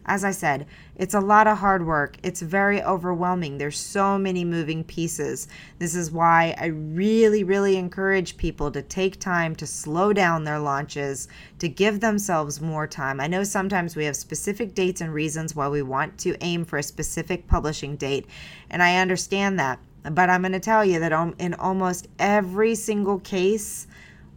As 0.10 0.24
I 0.24 0.32
said, 0.32 0.66
it's 0.96 1.14
a 1.14 1.20
lot 1.20 1.48
of 1.48 1.58
hard 1.58 1.86
work. 1.86 2.16
It's 2.24 2.42
very 2.42 2.82
overwhelming. 2.82 3.58
There's 3.58 3.78
so 3.78 4.18
many 4.18 4.46
moving 4.46 4.86
pieces. 4.86 5.50
This 5.80 5.96
is 5.96 6.12
why 6.12 6.56
I 6.58 6.68
really, 6.68 7.44
really 7.44 7.76
encourage 7.76 8.38
people 8.38 8.72
to 8.72 8.82
take 8.82 9.20
time 9.20 9.54
to 9.58 9.68
slow 9.68 10.14
down 10.14 10.46
their 10.46 10.60
launches, 10.60 11.28
to 11.60 11.68
give 11.68 12.00
themselves 12.00 12.62
more 12.62 12.88
time. 12.88 13.20
I 13.20 13.28
know 13.28 13.44
sometimes 13.44 13.98
we 13.98 14.06
have 14.06 14.16
specific 14.16 14.74
dates 14.74 15.02
and 15.02 15.14
reasons 15.14 15.56
why 15.56 15.68
we 15.68 15.82
want 15.82 16.18
to 16.20 16.38
aim 16.42 16.64
for 16.64 16.80
a 16.80 16.84
specific 16.84 17.48
publishing 17.48 17.98
date, 17.98 18.28
and 18.70 18.82
I 18.82 18.98
understand 18.98 19.60
that. 19.60 19.80
But 20.04 20.30
I'm 20.30 20.42
going 20.42 20.54
to 20.54 20.60
tell 20.62 20.86
you 20.86 21.00
that 21.00 21.12
in 21.38 21.54
almost 21.56 22.08
every 22.18 22.76
single 22.76 23.20
case, 23.20 23.87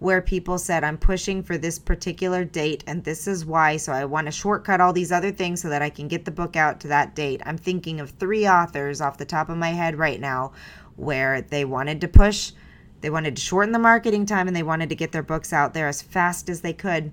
where 0.01 0.21
people 0.21 0.59
said, 0.59 0.83
I'm 0.83 0.99
pushing 0.99 1.43
for 1.43 1.57
this 1.57 1.79
particular 1.79 2.45
date 2.45 2.83
and 2.87 3.05
this 3.05 3.29
is 3.29 3.45
why. 3.45 3.77
So 3.77 3.93
I 3.93 4.05
want 4.07 4.27
to 4.27 4.33
shortcut 4.33 4.81
all 4.81 4.93
these 4.93 5.13
other 5.13 5.31
things 5.31 5.61
so 5.63 5.69
that 5.69 5.83
I 5.83 5.91
can 5.91 6.09
get 6.09 6.25
the 6.25 6.31
book 6.31 6.57
out 6.57 6.81
to 6.81 6.89
that 6.89 7.15
date. 7.15 7.43
I'm 7.47 7.59
thinking 7.59 8.01
of 8.01 8.11
three 8.11 8.49
authors 8.49 9.01
off 9.01 9.19
the 9.19 9.25
top 9.25 9.49
of 9.49 9.59
my 9.59 9.71
head 9.71 9.99
right 9.99 10.19
now 10.19 10.53
where 10.97 11.43
they 11.43 11.65
wanted 11.65 12.01
to 12.01 12.09
push 12.09 12.53
They 13.01 13.11
wanted 13.11 13.37
to 13.37 13.43
shorten 13.43 13.73
the 13.73 13.79
marketing 13.79 14.27
time 14.27 14.47
and 14.47 14.57
they 14.57 14.63
wanted 14.63 14.89
to 14.91 14.95
get 14.95 15.13
their 15.13 15.23
books 15.23 15.53
out 15.53 15.75
there 15.75 15.89
as 15.89 16.03
fast 16.03 16.49
as 16.49 16.61
they 16.61 16.73
could. 16.73 17.13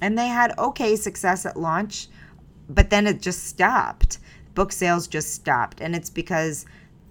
And 0.00 0.16
they 0.16 0.28
had 0.28 0.58
okay 0.58 0.96
success 0.96 1.44
at 1.44 1.58
launch, 1.58 2.08
but 2.68 2.90
then 2.90 3.06
it 3.06 3.20
just 3.20 3.44
stopped. 3.44 4.18
Book 4.54 4.72
sales 4.72 5.06
just 5.06 5.34
stopped. 5.34 5.80
And 5.80 5.94
it's 5.94 6.10
because 6.10 6.66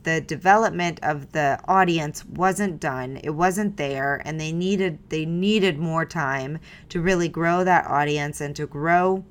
the 0.07 0.21
development 0.21 1.01
of 1.03 1.33
the 1.33 1.59
audience 1.67 2.23
wasn't 2.23 2.79
done 2.79 3.19
it 3.25 3.31
wasn't 3.31 3.75
there 3.75 4.21
and 4.23 4.39
they 4.39 4.53
needed 4.53 4.97
they 5.09 5.25
needed 5.25 5.77
more 5.77 6.05
time 6.05 6.57
to 6.87 7.01
really 7.01 7.27
grow 7.27 7.61
that 7.61 7.85
audience 7.87 8.39
and 8.39 8.55
to 8.55 8.65
grow 8.65 9.25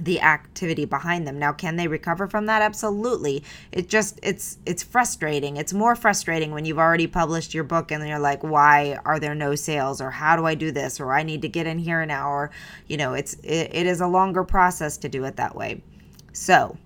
the 0.00 0.20
activity 0.20 0.84
behind 0.84 1.24
them. 1.24 1.38
Now 1.38 1.52
can 1.52 1.76
they 1.76 1.86
recover 1.86 2.26
from 2.26 2.46
that? 2.46 2.62
Absolutely. 2.62 3.44
It 3.70 3.88
just 3.88 4.18
it's 4.24 4.58
it's 4.66 4.82
frustrating. 4.82 5.56
It's 5.56 5.72
more 5.72 5.94
frustrating 5.94 6.50
when 6.50 6.64
you've 6.64 6.80
already 6.80 7.06
published 7.06 7.54
your 7.54 7.62
book 7.62 7.92
and 7.92 8.04
you're 8.08 8.18
like 8.18 8.42
why 8.42 8.98
are 9.04 9.20
there 9.20 9.36
no 9.36 9.54
sales? 9.54 10.00
Or 10.00 10.10
how 10.10 10.34
do 10.34 10.46
i 10.46 10.56
do 10.56 10.72
this? 10.72 10.98
Or 10.98 11.12
i 11.12 11.22
need 11.22 11.42
to 11.42 11.48
get 11.48 11.68
in 11.68 11.78
here 11.78 12.04
now 12.04 12.28
or 12.28 12.50
you 12.88 12.96
know 12.96 13.14
it's 13.14 13.34
it, 13.44 13.70
it 13.72 13.86
is 13.86 14.00
a 14.00 14.08
longer 14.08 14.42
process 14.42 14.96
to 14.98 15.08
do 15.08 15.22
it 15.22 15.36
that 15.36 15.54
way. 15.54 15.84
So 16.32 16.76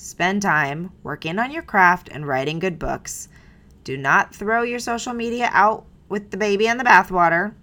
spend 0.00 0.42
time 0.42 0.90
working 1.02 1.38
on 1.38 1.50
your 1.50 1.62
craft 1.62 2.08
and 2.10 2.26
writing 2.26 2.58
good 2.58 2.78
books 2.78 3.28
do 3.84 3.96
not 3.96 4.34
throw 4.34 4.62
your 4.62 4.78
social 4.78 5.12
media 5.12 5.48
out 5.52 5.84
with 6.08 6.30
the 6.30 6.36
baby 6.36 6.66
and 6.66 6.78
the 6.78 6.84
bathwater 6.84 7.54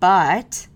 but 0.00 0.66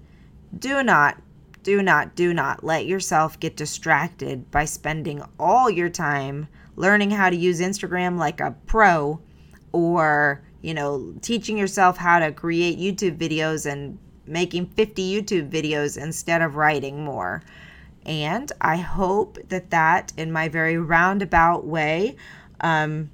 do 0.59 0.83
not 0.83 1.17
do 1.65 1.83
not, 1.83 2.15
do 2.15 2.33
not 2.35 2.63
let 2.63 2.87
yourself 2.87 3.41
get 3.41 3.57
distracted 3.57 4.51
by 4.51 4.67
spending 4.67 5.23
all 5.41 5.71
your 5.71 5.89
time 5.89 6.47
learning 6.77 7.11
how 7.11 7.31
to 7.31 7.37
use 7.37 7.61
Instagram 7.61 8.19
like 8.19 8.39
a 8.39 8.55
pro 8.67 9.19
or, 9.73 10.45
you 10.61 10.75
know, 10.75 11.15
teaching 11.23 11.57
yourself 11.57 11.97
how 11.97 12.19
to 12.19 12.31
create 12.33 12.79
YouTube 12.79 13.17
videos 13.17 13.71
and 13.71 13.99
making 14.27 14.67
50 14.67 15.23
YouTube 15.23 15.51
videos 15.51 16.01
instead 16.01 16.43
of 16.43 16.57
writing 16.57 17.03
more. 17.03 17.43
And 18.07 18.51
I 18.61 18.77
hope 18.77 19.39
that 19.49 19.71
that, 19.71 20.13
in 20.17 20.31
my 20.31 20.49
very 20.49 20.77
roundabout 20.77 21.65
way, 21.65 22.17
um, 22.61 23.11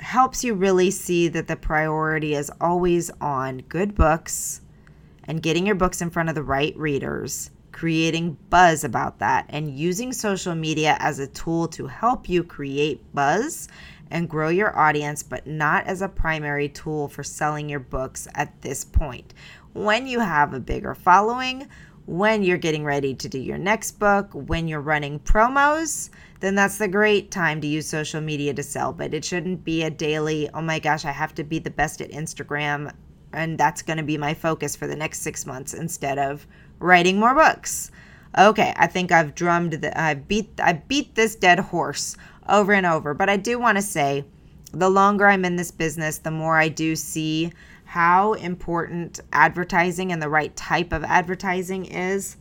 helps 0.00 0.44
you 0.44 0.54
really 0.54 0.90
see 0.90 1.28
that 1.28 1.48
the 1.48 1.56
priority 1.56 2.34
is 2.34 2.50
always 2.60 3.10
on 3.20 3.58
good 3.68 3.94
books 3.94 4.60
and 5.24 5.42
getting 5.42 5.66
your 5.66 5.74
books 5.74 6.00
in 6.00 6.10
front 6.10 6.28
of 6.28 6.34
the 6.34 6.42
right 6.42 6.76
readers 6.76 7.50
creating 7.78 8.36
buzz 8.50 8.82
about 8.82 9.20
that 9.20 9.46
and 9.50 9.70
using 9.78 10.12
social 10.12 10.52
media 10.52 10.96
as 10.98 11.20
a 11.20 11.26
tool 11.28 11.68
to 11.68 11.86
help 11.86 12.28
you 12.28 12.42
create 12.42 13.00
buzz 13.14 13.68
and 14.10 14.28
grow 14.28 14.48
your 14.48 14.76
audience, 14.76 15.22
but 15.22 15.46
not 15.46 15.86
as 15.86 16.02
a 16.02 16.08
primary 16.08 16.68
tool 16.68 17.06
for 17.06 17.22
selling 17.22 17.68
your 17.68 17.78
books 17.78 18.26
at 18.34 18.62
this 18.62 18.84
point. 18.84 19.32
When 19.74 20.08
you 20.08 20.18
have 20.18 20.54
a 20.54 20.58
bigger 20.58 20.92
following, 20.92 21.68
when 22.08 22.42
you're 22.42 22.56
getting 22.56 22.84
ready 22.84 23.14
to 23.14 23.28
do 23.28 23.38
your 23.38 23.58
next 23.58 23.98
book, 23.98 24.30
when 24.32 24.66
you're 24.66 24.80
running 24.80 25.20
promos, 25.20 26.08
then 26.40 26.54
that's 26.54 26.78
the 26.78 26.88
great 26.88 27.30
time 27.30 27.60
to 27.60 27.66
use 27.66 27.86
social 27.86 28.22
media 28.22 28.54
to 28.54 28.62
sell. 28.62 28.94
But 28.94 29.12
it 29.12 29.24
shouldn't 29.24 29.62
be 29.62 29.82
a 29.82 29.90
daily, 29.90 30.48
oh 30.54 30.62
my 30.62 30.78
gosh, 30.78 31.04
I 31.04 31.12
have 31.12 31.34
to 31.34 31.44
be 31.44 31.58
the 31.58 31.70
best 31.70 32.00
at 32.00 32.10
Instagram 32.10 32.92
and 33.32 33.58
that's 33.58 33.82
going 33.82 33.98
to 33.98 34.02
be 34.02 34.16
my 34.16 34.34
focus 34.34 34.74
for 34.74 34.86
the 34.86 34.96
next 34.96 35.20
six 35.20 35.44
months 35.44 35.74
instead 35.74 36.18
of 36.18 36.46
writing 36.78 37.18
more 37.18 37.34
books. 37.34 37.90
Okay, 38.38 38.72
I 38.76 38.86
think 38.86 39.12
I've 39.12 39.34
drummed 39.34 39.72
the 39.72 40.00
I 40.00 40.14
beat 40.14 40.48
I 40.60 40.74
beat 40.74 41.14
this 41.14 41.34
dead 41.34 41.58
horse 41.58 42.16
over 42.48 42.72
and 42.72 42.86
over, 42.86 43.14
but 43.14 43.28
I 43.28 43.36
do 43.36 43.58
want 43.58 43.76
to 43.76 43.82
say 43.82 44.24
the 44.72 44.90
longer 44.90 45.26
I'm 45.26 45.44
in 45.44 45.56
this 45.56 45.70
business, 45.70 46.18
the 46.18 46.30
more 46.30 46.58
I 46.58 46.68
do 46.68 46.94
see 46.94 47.52
how 47.98 48.34
important 48.34 49.18
advertising 49.32 50.12
and 50.12 50.22
the 50.22 50.28
right 50.28 50.54
type 50.54 50.92
of 50.92 51.02
advertising 51.02 51.84
is. 51.84 52.36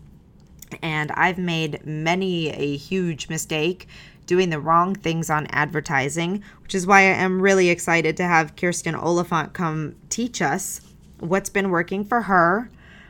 And 0.83 1.11
I've 1.13 1.39
made 1.39 1.83
many 1.83 2.49
a 2.49 2.77
huge 2.77 3.27
mistake 3.27 3.87
doing 4.27 4.51
the 4.51 4.59
wrong 4.59 4.93
things 4.93 5.31
on 5.31 5.47
advertising, 5.47 6.43
which 6.61 6.75
is 6.75 6.85
why 6.85 6.99
I 6.99 7.15
am 7.25 7.41
really 7.41 7.69
excited 7.69 8.15
to 8.17 8.23
have 8.23 8.55
Kirsten 8.55 8.93
Oliphant 8.93 9.53
come 9.53 9.95
teach 10.09 10.43
us 10.43 10.79
what's 11.21 11.49
been 11.49 11.71
working 11.71 12.05
for 12.05 12.21
her 12.21 12.69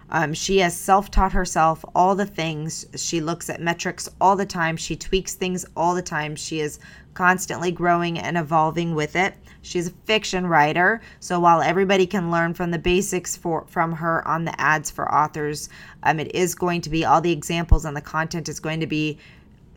um, 0.10 0.34
she 0.34 0.60
has 0.60 0.76
self 0.76 1.12
taught 1.12 1.34
herself 1.34 1.84
all 1.94 2.16
the 2.16 2.26
things. 2.26 2.86
She 2.96 3.20
looks 3.20 3.50
at 3.50 3.62
metrics 3.62 4.08
all 4.22 4.36
the 4.36 4.46
time. 4.46 4.78
She 4.78 4.96
tweaks 4.96 5.34
things 5.34 5.66
all 5.76 5.96
the 5.96 6.02
time. 6.02 6.36
She 6.36 6.62
is 6.62 6.80
constantly 7.14 7.72
growing 7.72 8.18
and 8.18 8.38
evolving 8.38 8.96
with 8.96 9.16
it. 9.16 9.36
She's 9.68 9.88
a 9.88 9.92
fiction 10.06 10.48
writer, 10.48 11.02
so 11.20 11.40
while 11.40 11.62
everybody 11.62 12.08
can 12.08 12.32
learn 12.32 12.54
from 12.54 12.72
the 12.72 12.80
basics 12.80 13.36
for 13.36 13.66
from 13.68 13.92
her 13.92 14.28
on 14.28 14.46
the 14.46 14.60
ads 14.60 14.90
for 14.90 15.14
authors, 15.14 15.70
um, 16.04 16.20
it 16.20 16.34
is 16.34 16.56
going 16.56 16.82
to 16.82 16.90
be 16.90 17.04
all 17.06 17.22
the 17.22 17.32
examples 17.32 17.86
and 17.86 17.96
the 17.96 18.02
content 18.02 18.48
is 18.48 18.60
going 18.60 18.80
to 18.80 18.88
be 18.88 19.18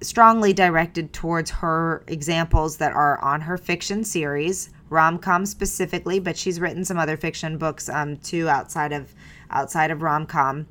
strongly 0.00 0.52
directed 0.52 1.12
towards 1.12 1.50
her 1.50 2.02
examples 2.06 2.78
that 2.78 2.92
are 2.92 3.22
on 3.22 3.40
her 3.42 3.58
fiction 3.58 4.04
series, 4.04 4.70
rom 4.88 5.18
com 5.18 5.44
specifically, 5.44 6.18
but 6.18 6.36
she's 6.36 6.60
written 6.60 6.84
some 6.84 6.98
other 6.98 7.16
fiction 7.16 7.58
books 7.58 7.88
um, 7.88 8.16
too 8.18 8.48
outside 8.48 8.92
of 8.92 9.14
outside 9.50 9.90
of 9.90 10.02
rom 10.02 10.24
com. 10.26 10.66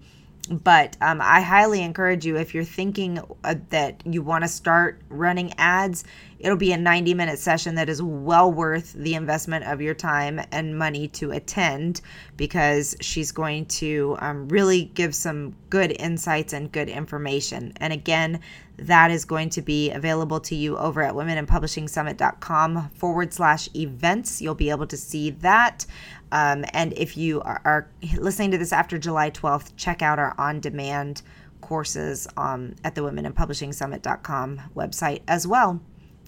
But 0.50 0.98
um, 1.00 1.22
I 1.22 1.42
highly 1.42 1.84
encourage 1.84 2.26
you 2.26 2.38
if 2.38 2.56
you're 2.56 2.64
thinking 2.64 3.20
uh, 3.44 3.56
that 3.70 4.02
you 4.04 4.24
want 4.24 4.44
to 4.44 4.48
start 4.48 5.00
running 5.10 5.54
ads, 5.60 6.04
it'll 6.40 6.58
be 6.58 6.72
a 6.72 6.78
90 6.78 7.14
minute 7.14 7.40
session 7.40 7.76
that 7.76 7.90
is 7.90 8.02
well 8.02 8.52
worth 8.52 8.94
the 8.94 9.16
investment 9.16 9.66
of 9.66 9.82
your 9.82 9.94
time 9.94 10.42
and 10.52 10.78
money 10.78 11.08
to 11.10 11.32
attend 11.32 12.02
because 12.38 12.96
she's 13.02 13.32
going 13.32 13.66
to 13.66 14.16
um, 14.20 14.48
really 14.48 14.86
give 14.94 15.14
some 15.14 15.56
good 15.70 15.92
insights 16.00 16.54
and 16.54 16.72
good 16.72 16.90
information. 16.90 17.74
And 17.78 17.92
again, 17.92 18.40
that 18.78 19.12
is 19.12 19.26
going 19.26 19.50
to 19.50 19.62
be 19.62 19.92
available 19.92 20.40
to 20.40 20.56
you 20.56 20.78
over 20.78 21.02
at 21.02 21.14
womeninpublishingsummit.com 21.14 22.90
forward 22.92 23.34
slash 23.34 23.68
events. 23.76 24.42
You'll 24.42 24.56
be 24.56 24.70
able 24.70 24.88
to 24.88 24.98
see 24.98 25.32
that. 25.32 25.86
Um, 26.32 26.64
and 26.74 26.94
if 26.96 27.18
you 27.18 27.42
are, 27.42 27.62
are, 27.66 27.90
listening 28.18 28.52
to 28.52 28.58
this 28.58 28.72
after 28.72 28.98
July 28.98 29.32
12th, 29.32 29.74
check 29.76 30.02
out 30.02 30.20
our 30.20 30.34
on 30.38 30.60
demand 30.60 31.22
courses 31.60 32.28
um, 32.38 32.76
at 32.84 32.96
the 32.96 33.02
womeninpublishingsummit.com 33.02 34.62
website 34.76 35.22
as 35.28 35.46
well. 35.46 35.82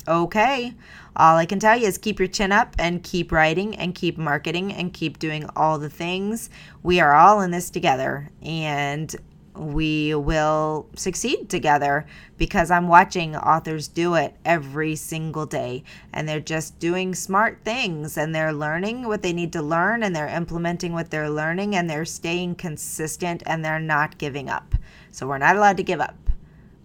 Okay, 0.08 0.74
all 1.16 1.38
I 1.38 1.46
can 1.46 1.60
tell 1.60 1.78
you 1.78 1.88
is 1.88 1.98
keep 1.98 2.18
your 2.18 2.28
chin 2.28 2.52
up 2.52 2.76
and 2.80 3.04
keep 3.04 3.32
writing 3.32 3.76
and 3.76 3.94
keep 3.94 4.18
marketing 4.18 4.74
and 4.74 4.94
keep 4.94 5.20
doing 5.20 5.48
all 5.56 5.78
the 5.78 5.90
things. 5.90 6.50
We 6.82 7.00
are 7.00 7.14
all 7.14 7.42
in 7.42 7.52
this 7.52 7.70
together. 7.70 8.30
And 8.42 9.16
we 9.56 10.16
will 10.16 10.88
succeed 10.96 11.50
together 11.50 12.06
because 12.38 12.72
I'm 12.72 12.88
watching 12.88 13.36
authors 13.36 13.88
do 13.88 14.16
it 14.16 14.36
every 14.46 14.96
single 14.96 15.46
day. 15.46 15.84
And 16.14 16.28
they're 16.28 16.40
just 16.40 16.80
doing 16.80 17.14
smart 17.14 17.60
things 17.64 18.18
and 18.18 18.34
they're 18.34 18.54
learning 18.54 19.08
what 19.08 19.22
they 19.22 19.34
need 19.34 19.54
to 19.54 19.62
learn 19.62 20.04
and 20.04 20.16
they're 20.16 20.28
implementing 20.28 20.94
what 20.94 21.12
they're 21.12 21.30
learning 21.30 21.76
and 21.76 21.90
they're 21.90 22.06
staying 22.06 22.56
consistent 22.56 23.44
and 23.46 23.64
they're 23.64 23.80
not 23.80 24.18
giving 24.18 24.50
up. 24.50 24.74
So 25.12 25.28
we're 25.28 25.38
not 25.38 25.58
allowed 25.58 25.78
to 25.78 25.84
give 25.84 26.00
up. 26.00 26.18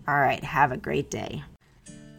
All 0.06 0.20
right, 0.20 0.42
have 0.42 0.72
a 0.72 0.76
great 0.76 1.10
day. 1.10 1.44